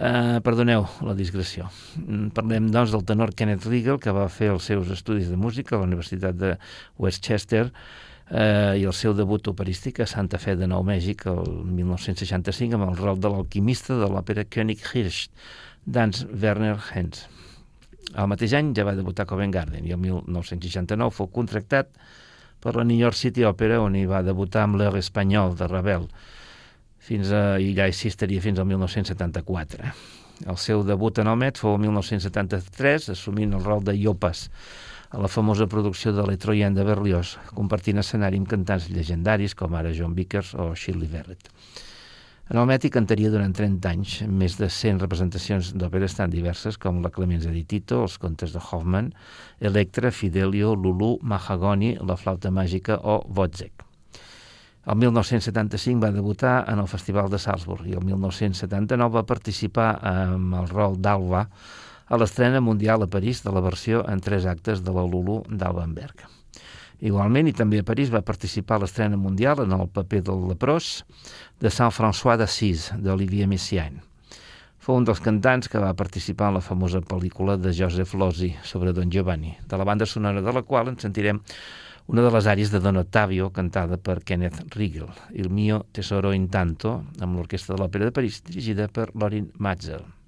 Uh, 0.00 0.38
perdoneu 0.46 0.86
la 1.04 1.12
digressió. 1.18 1.66
Mm, 1.98 2.30
parlem, 2.32 2.70
doncs, 2.72 2.94
del 2.94 3.04
tenor 3.04 3.34
Kenneth 3.36 3.66
Riegel, 3.68 3.98
que 4.00 4.14
va 4.16 4.30
fer 4.32 4.48
els 4.54 4.70
seus 4.70 4.88
estudis 4.94 5.28
de 5.28 5.36
música 5.36 5.76
a 5.76 5.82
la 5.82 5.90
Universitat 5.90 6.38
de 6.40 6.54
Westchester 6.96 7.66
eh, 8.30 8.78
i 8.80 8.86
el 8.86 8.94
seu 8.96 9.14
debut 9.16 9.50
operístic 9.50 10.00
a 10.00 10.08
Santa 10.08 10.38
Fe 10.38 10.56
de 10.58 10.68
Nou 10.70 10.84
Mèxic 10.86 11.26
el 11.30 11.50
1965 11.66 12.78
amb 12.78 12.88
el 12.88 12.96
rol 12.98 13.20
de 13.20 13.30
l'alquimista 13.32 13.98
de 13.98 14.08
l'òpera 14.10 14.46
König 14.46 14.82
Hirsch 14.92 15.30
d'Hans 15.84 16.24
Werner 16.30 16.76
Hens. 16.92 17.26
El 18.10 18.26
mateix 18.30 18.54
any 18.58 18.72
ja 18.74 18.86
va 18.86 18.96
debutar 18.98 19.26
a 19.26 19.30
Covent 19.30 19.54
Garden 19.54 19.86
i 19.86 19.94
el 19.94 20.00
1969 20.02 21.14
fou 21.14 21.30
contractat 21.30 21.90
per 22.60 22.74
la 22.76 22.84
New 22.84 22.98
York 22.98 23.16
City 23.16 23.44
Opera 23.46 23.80
on 23.80 23.96
hi 23.96 24.06
va 24.08 24.24
debutar 24.26 24.66
amb 24.66 24.80
l'Air 24.80 24.98
Espanyol 25.00 25.54
de 25.56 25.68
Ravel 25.70 26.08
fins 27.00 27.30
a, 27.32 27.58
i 27.58 27.72
ja 27.74 27.86
així 27.88 28.10
estaria 28.10 28.42
fins 28.44 28.60
al 28.60 28.68
1974. 28.68 29.92
El 30.48 30.56
seu 30.60 30.84
debut 30.86 31.18
en 31.20 31.28
el 31.28 31.38
Met 31.40 31.58
fou 31.60 31.76
el 31.76 31.82
1973 31.86 33.10
assumint 33.14 33.56
el 33.56 33.64
rol 33.64 33.82
de 33.84 33.96
Iopas 33.96 34.48
a 35.10 35.18
la 35.18 35.28
famosa 35.28 35.66
producció 35.66 36.12
de 36.14 36.22
l'Etroyen 36.22 36.74
de 36.74 36.84
Berlioz, 36.86 37.34
compartint 37.56 37.98
escenari 37.98 38.38
amb 38.38 38.48
cantants 38.50 38.86
llegendaris 38.94 39.56
com 39.58 39.74
ara 39.74 39.90
John 39.96 40.14
Vickers 40.14 40.54
o 40.54 40.70
Shirley 40.74 41.10
Verrett. 41.10 41.50
En 42.50 42.58
el 42.58 42.66
Meti 42.66 42.90
cantaria 42.90 43.30
durant 43.30 43.52
30 43.54 43.90
anys 43.90 44.14
més 44.26 44.56
de 44.58 44.66
100 44.70 45.02
representacions 45.02 45.68
d'òperes 45.78 46.16
tan 46.18 46.30
diverses 46.30 46.78
com 46.82 47.02
la 47.02 47.10
Clemenza 47.14 47.50
di 47.54 47.62
Tito, 47.62 48.00
els 48.06 48.16
contes 48.18 48.54
de 48.54 48.62
Hoffman, 48.62 49.12
Electra, 49.60 50.10
Fidelio, 50.10 50.74
Lulu, 50.74 51.12
Mahagoni, 51.22 51.92
la 52.02 52.18
flauta 52.18 52.50
màgica 52.50 52.98
o 53.02 53.20
Wozzeck. 53.36 53.86
El 54.90 54.98
1975 54.98 56.02
va 56.02 56.10
debutar 56.10 56.64
en 56.72 56.82
el 56.82 56.88
Festival 56.90 57.30
de 57.30 57.38
Salzburg 57.38 57.86
i 57.86 57.94
el 57.94 58.02
1979 58.06 59.18
va 59.20 59.26
participar 59.28 59.92
amb 60.10 60.58
el 60.62 60.70
rol 60.70 60.98
d'Alba 60.98 61.44
a 62.10 62.18
l'estrena 62.18 62.60
mundial 62.60 63.06
a 63.06 63.08
París 63.08 63.44
de 63.46 63.54
la 63.54 63.62
versió 63.62 64.02
en 64.10 64.20
tres 64.20 64.44
actes 64.50 64.82
de 64.82 64.92
la 64.92 65.06
Lulu 65.06 65.44
d'Albenberg. 65.46 66.26
Igualment, 67.00 67.48
i 67.48 67.54
també 67.56 67.78
a 67.80 67.86
París, 67.86 68.10
va 68.12 68.20
participar 68.26 68.76
a 68.76 68.82
l'estrena 68.82 69.16
mundial 69.16 69.62
en 69.62 69.72
el 69.72 69.86
paper 69.88 70.20
del 70.26 70.42
leprós 70.50 71.06
de 71.62 71.70
Saint-François 71.70 72.36
d'Assís, 72.36 72.90
d'Olivier 72.98 73.46
Messiaen. 73.48 74.02
Fou 74.80 74.98
un 74.98 75.06
dels 75.06 75.22
cantants 75.22 75.70
que 75.70 75.80
va 75.80 75.94
participar 75.94 76.50
en 76.50 76.58
la 76.58 76.64
famosa 76.66 77.00
pel·lícula 77.00 77.56
de 77.60 77.72
Joseph 77.76 78.12
Losey 78.18 78.56
sobre 78.64 78.92
Don 78.96 79.12
Giovanni, 79.12 79.54
de 79.68 79.80
la 79.80 79.86
banda 79.86 80.04
sonora 80.04 80.42
de 80.42 80.52
la 80.56 80.66
qual 80.66 80.90
ens 80.90 81.06
sentirem 81.06 81.40
una 82.10 82.24
de 82.26 82.30
les 82.34 82.46
àrees 82.50 82.72
de 82.74 82.80
Don 82.82 82.98
Ottavio 82.98 83.52
cantada 83.54 83.96
per 83.96 84.24
Kenneth 84.26 84.64
Riegel, 84.74 85.08
Il 85.30 85.48
mio 85.48 85.84
tesoro 85.92 86.32
intanto, 86.32 87.04
amb 87.20 87.36
l'Orquestra 87.36 87.76
de 87.76 87.84
l'Òpera 87.84 88.08
de 88.08 88.16
París, 88.16 88.42
dirigida 88.42 88.88
per 88.88 89.12
Lorin 89.14 89.52
Matzel. 89.58 90.19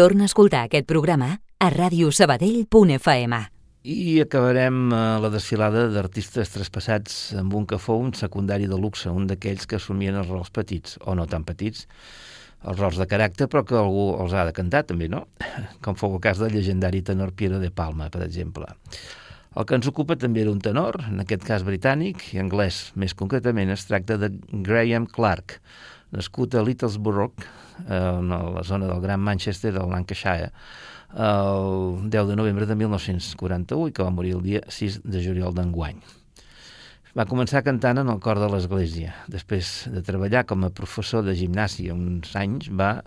Torna 0.00 0.24
a 0.24 0.30
escoltar 0.30 0.62
aquest 0.64 0.86
programa 0.88 1.26
a 1.60 1.66
radiosabadell.fm. 1.68 3.34
I 3.84 4.22
acabarem 4.22 4.78
eh, 4.88 5.00
la 5.20 5.28
desfilada 5.28 5.82
d'artistes 5.92 6.54
traspassats 6.54 7.18
amb 7.36 7.52
un 7.58 7.66
que 7.68 7.76
fou 7.76 8.00
un 8.00 8.14
secundari 8.16 8.64
de 8.70 8.78
luxe, 8.80 9.12
un 9.12 9.28
d'aquells 9.28 9.68
que 9.68 9.76
assumien 9.76 10.16
els 10.16 10.32
rols 10.32 10.48
petits, 10.56 10.96
o 11.04 11.12
no 11.18 11.28
tan 11.28 11.44
petits, 11.44 11.84
els 12.64 12.80
rols 12.80 12.96
de 12.96 13.10
caràcter, 13.12 13.50
però 13.52 13.60
que 13.68 13.76
algú 13.76 14.06
els 14.24 14.32
ha 14.32 14.46
de 14.48 14.56
cantar 14.56 14.86
també, 14.88 15.10
no? 15.12 15.26
Com 15.84 16.00
fou 16.00 16.16
el 16.16 16.24
cas 16.24 16.40
del 16.40 16.56
llegendari 16.56 17.04
tenor 17.04 17.36
Piero 17.36 17.60
de 17.60 17.68
Palma, 17.68 18.08
per 18.08 18.24
exemple. 18.24 18.72
El 19.52 19.68
que 19.68 19.76
ens 19.76 19.92
ocupa 19.92 20.16
també 20.16 20.46
era 20.46 20.56
un 20.56 20.64
tenor, 20.64 21.02
en 21.12 21.20
aquest 21.28 21.44
cas 21.44 21.66
britànic 21.66 22.30
i 22.32 22.40
anglès. 22.40 22.86
Més 22.96 23.12
concretament 23.12 23.76
es 23.76 23.84
tracta 23.84 24.16
de 24.16 24.32
Graham 24.64 25.12
Clark, 25.12 25.60
nascut 26.16 26.56
a 26.56 26.64
Littlesborough, 26.64 27.50
eh, 27.88 28.20
la 28.22 28.64
zona 28.64 28.86
del 28.86 29.00
Gran 29.00 29.20
Manchester 29.20 29.72
del 29.72 29.90
Lancashire, 29.90 30.50
el 31.14 32.08
10 32.10 32.28
de 32.28 32.36
novembre 32.36 32.66
de 32.66 32.74
1941 32.74 33.88
i 33.88 33.92
que 33.92 34.02
va 34.06 34.14
morir 34.14 34.36
el 34.38 34.42
dia 34.42 34.62
6 34.68 35.02
de 35.04 35.22
juliol 35.24 35.54
d'enguany. 35.54 35.98
Va 37.18 37.26
començar 37.26 37.64
cantant 37.66 37.98
en 37.98 38.10
el 38.12 38.20
cor 38.22 38.38
de 38.38 38.46
l'església. 38.46 39.16
Després 39.26 39.88
de 39.90 40.02
treballar 40.06 40.44
com 40.46 40.62
a 40.62 40.70
professor 40.70 41.24
de 41.26 41.34
gimnàsia 41.34 41.96
uns 41.96 42.36
anys, 42.38 42.68
va 42.70 43.00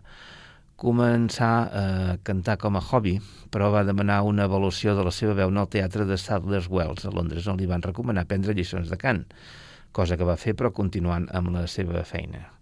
començar 0.84 1.54
a 1.72 1.84
cantar 2.28 2.58
com 2.60 2.76
a 2.76 2.82
hobby, 2.84 3.16
però 3.54 3.70
va 3.72 3.86
demanar 3.88 4.24
una 4.28 4.50
avaluació 4.50 4.98
de 4.98 5.06
la 5.08 5.14
seva 5.16 5.38
veu 5.38 5.54
en 5.54 5.62
el 5.62 5.70
teatre 5.72 6.04
de 6.10 6.18
Sadler's 6.20 6.68
Wells, 6.68 7.06
a 7.08 7.14
Londres, 7.16 7.48
on 7.48 7.62
li 7.62 7.70
van 7.70 7.86
recomanar 7.86 8.28
prendre 8.28 8.58
lliçons 8.58 8.92
de 8.92 9.00
cant, 9.00 9.24
cosa 9.96 10.20
que 10.20 10.28
va 10.28 10.36
fer 10.42 10.58
però 10.58 10.74
continuant 10.76 11.30
amb 11.32 11.56
la 11.56 11.64
seva 11.72 12.04
feina 12.04 12.53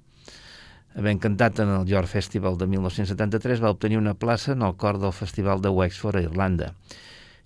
havent 0.96 1.22
cantat 1.24 1.62
en 1.64 1.72
el 1.72 1.88
York 1.88 2.10
Festival 2.12 2.58
de 2.60 2.68
1973, 2.68 3.62
va 3.64 3.72
obtenir 3.72 4.00
una 4.00 4.14
plaça 4.14 4.52
en 4.54 4.62
el 4.66 4.76
cor 4.76 5.00
del 5.00 5.14
Festival 5.16 5.62
de 5.62 5.70
Wexford 5.70 6.20
a 6.20 6.26
Irlanda. 6.28 6.74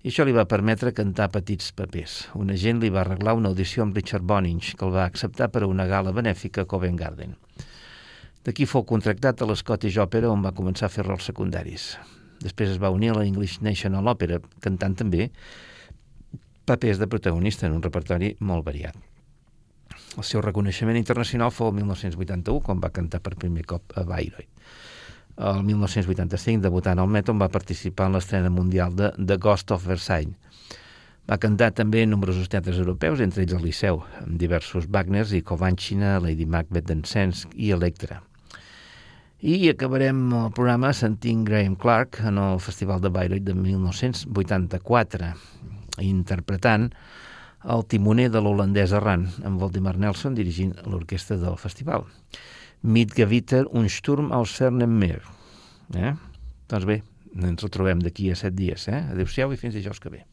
I 0.05 0.11
això 0.11 0.25
li 0.25 0.33
va 0.33 0.45
permetre 0.49 0.93
cantar 0.93 1.31
petits 1.33 1.71
papers. 1.73 2.27
Un 2.37 2.51
agent 2.53 2.81
li 2.81 2.91
va 2.93 3.01
arreglar 3.01 3.33
una 3.37 3.49
audició 3.49 3.85
amb 3.85 3.95
Richard 3.97 4.25
Boninch, 4.25 4.75
que 4.77 4.85
el 4.85 4.93
va 4.93 5.05
acceptar 5.05 5.49
per 5.53 5.63
a 5.65 5.69
una 5.69 5.87
gala 5.89 6.13
benèfica 6.13 6.65
a 6.65 6.69
Covent 6.69 6.99
Garden. 6.99 7.33
D'aquí 8.45 8.67
fou 8.69 8.85
contractat 8.85 9.41
a 9.41 9.47
l'Scottish 9.49 9.97
Opera, 10.01 10.29
on 10.29 10.45
va 10.45 10.53
començar 10.53 10.85
a 10.85 10.93
fer 10.93 11.07
rols 11.07 11.25
secundaris. 11.25 11.95
Després 12.43 12.75
es 12.75 12.81
va 12.81 12.93
unir 12.93 13.09
a 13.13 13.17
la 13.17 13.25
English 13.25 13.63
National 13.65 14.13
Opera, 14.13 14.37
cantant 14.61 14.93
també 15.01 15.31
papers 16.65 17.01
de 17.01 17.09
protagonista 17.09 17.65
en 17.65 17.77
un 17.77 17.81
repertori 17.81 18.35
molt 18.39 18.65
variat. 18.65 19.14
El 20.15 20.23
seu 20.23 20.41
reconeixement 20.43 20.95
internacional 20.95 21.51
fou 21.51 21.71
el 21.71 21.79
1981, 21.81 22.61
quan 22.63 22.79
va 22.83 22.93
cantar 22.95 23.19
per 23.23 23.35
primer 23.39 23.65
cop 23.67 23.95
a 23.99 24.05
Bayreuth. 24.07 24.47
El 25.35 25.63
1985, 25.67 26.63
debutant 26.63 27.01
al 27.01 27.09
Met, 27.11 27.27
on 27.27 27.41
va 27.41 27.51
participar 27.51 28.07
en 28.07 28.15
l'estrena 28.15 28.49
mundial 28.49 28.95
de 28.95 29.11
The 29.19 29.35
Ghost 29.35 29.73
of 29.75 29.83
Versailles. 29.83 30.37
Va 31.25 31.39
cantar 31.41 31.71
també 31.75 32.03
en 32.05 32.13
nombrosos 32.13 32.47
teatres 32.53 32.77
europeus, 32.77 33.19
entre 33.19 33.43
ells 33.43 33.55
el 33.57 33.65
Liceu, 33.65 33.99
amb 34.21 34.37
diversos 34.39 34.85
Wagners 34.93 35.33
i 35.33 35.41
Covancina, 35.41 36.19
Lady 36.23 36.45
Macbeth 36.45 36.85
d'Encensk 36.87 37.55
i 37.57 37.73
Electra. 37.75 38.21
I 39.41 39.57
acabarem 39.73 40.21
el 40.37 40.51
programa 40.55 40.93
sentint 40.95 41.43
Graham 41.45 41.75
Clark 41.81 42.21
en 42.29 42.37
el 42.39 42.61
Festival 42.63 43.01
de 43.01 43.11
Bayreuth 43.11 43.43
de 43.43 43.57
1984, 43.57 45.33
interpretant 46.05 46.91
el 47.65 47.85
timoner 47.89 48.27
de 48.33 48.41
l'holandès 48.41 48.93
Arran, 48.93 49.25
amb 49.47 49.61
Valdemar 49.61 49.95
Nelson 49.97 50.37
dirigint 50.37 50.75
l'orquestra 50.85 51.37
del 51.41 51.57
festival. 51.61 52.05
Mitgewitter 52.85 53.65
un 53.73 53.89
Sturm 53.89 54.31
aus 54.35 54.53
fernem 54.59 54.93
Meer. 55.01 55.23
Eh? 55.97 56.13
Doncs 56.69 56.85
bé, 56.89 57.01
ens 57.41 57.65
retrobem 57.65 58.03
d'aquí 58.05 58.29
a 58.31 58.37
set 58.37 58.55
dies. 58.57 58.87
Eh? 58.91 59.01
Adéu-siau 59.15 59.53
i 59.53 59.61
fins 59.61 59.77
dijous 59.77 60.01
que 60.01 60.13
ve. 60.13 60.23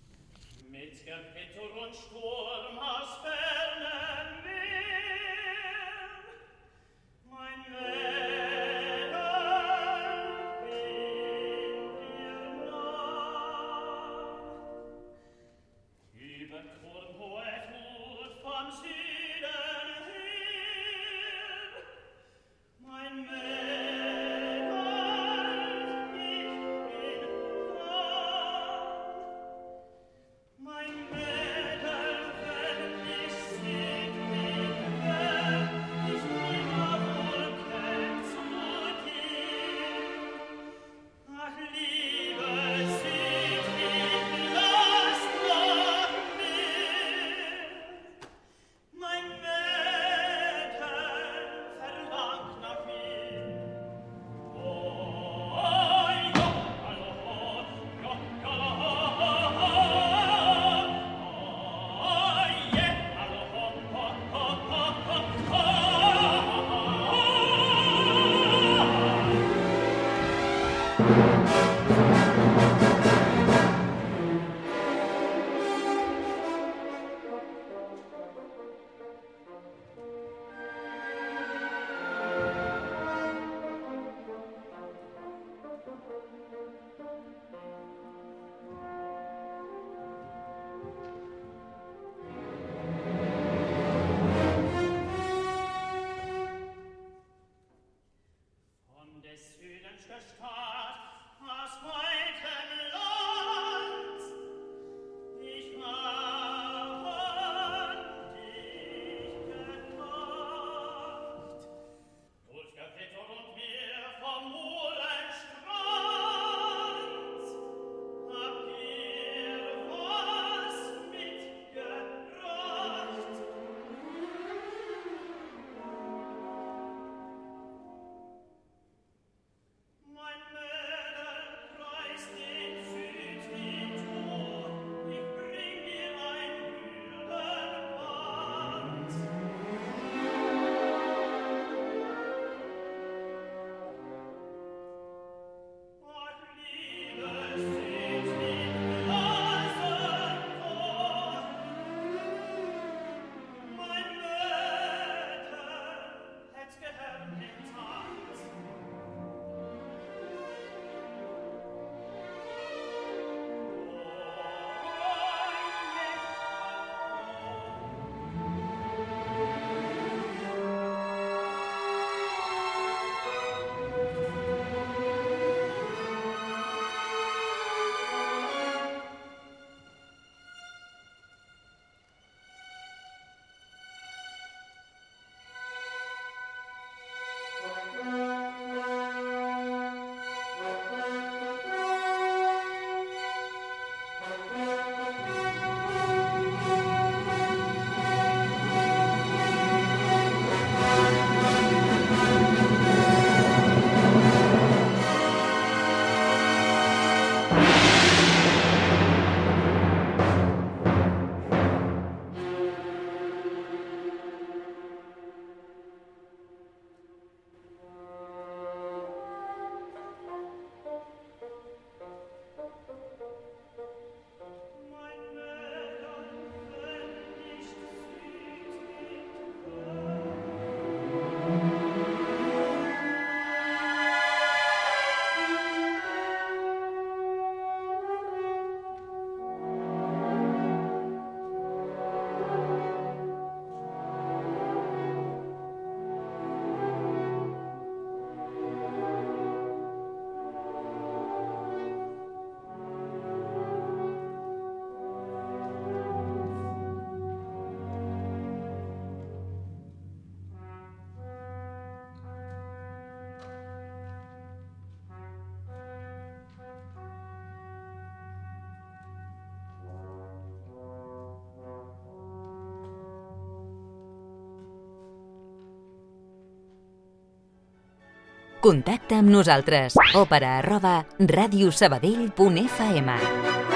Contacta 278.63 279.17
amb 279.19 279.33
nosaltres. 279.35 279.97
Òpera 280.15 280.53
arroba 280.61 281.01
radiosabadell.fm 281.19 283.72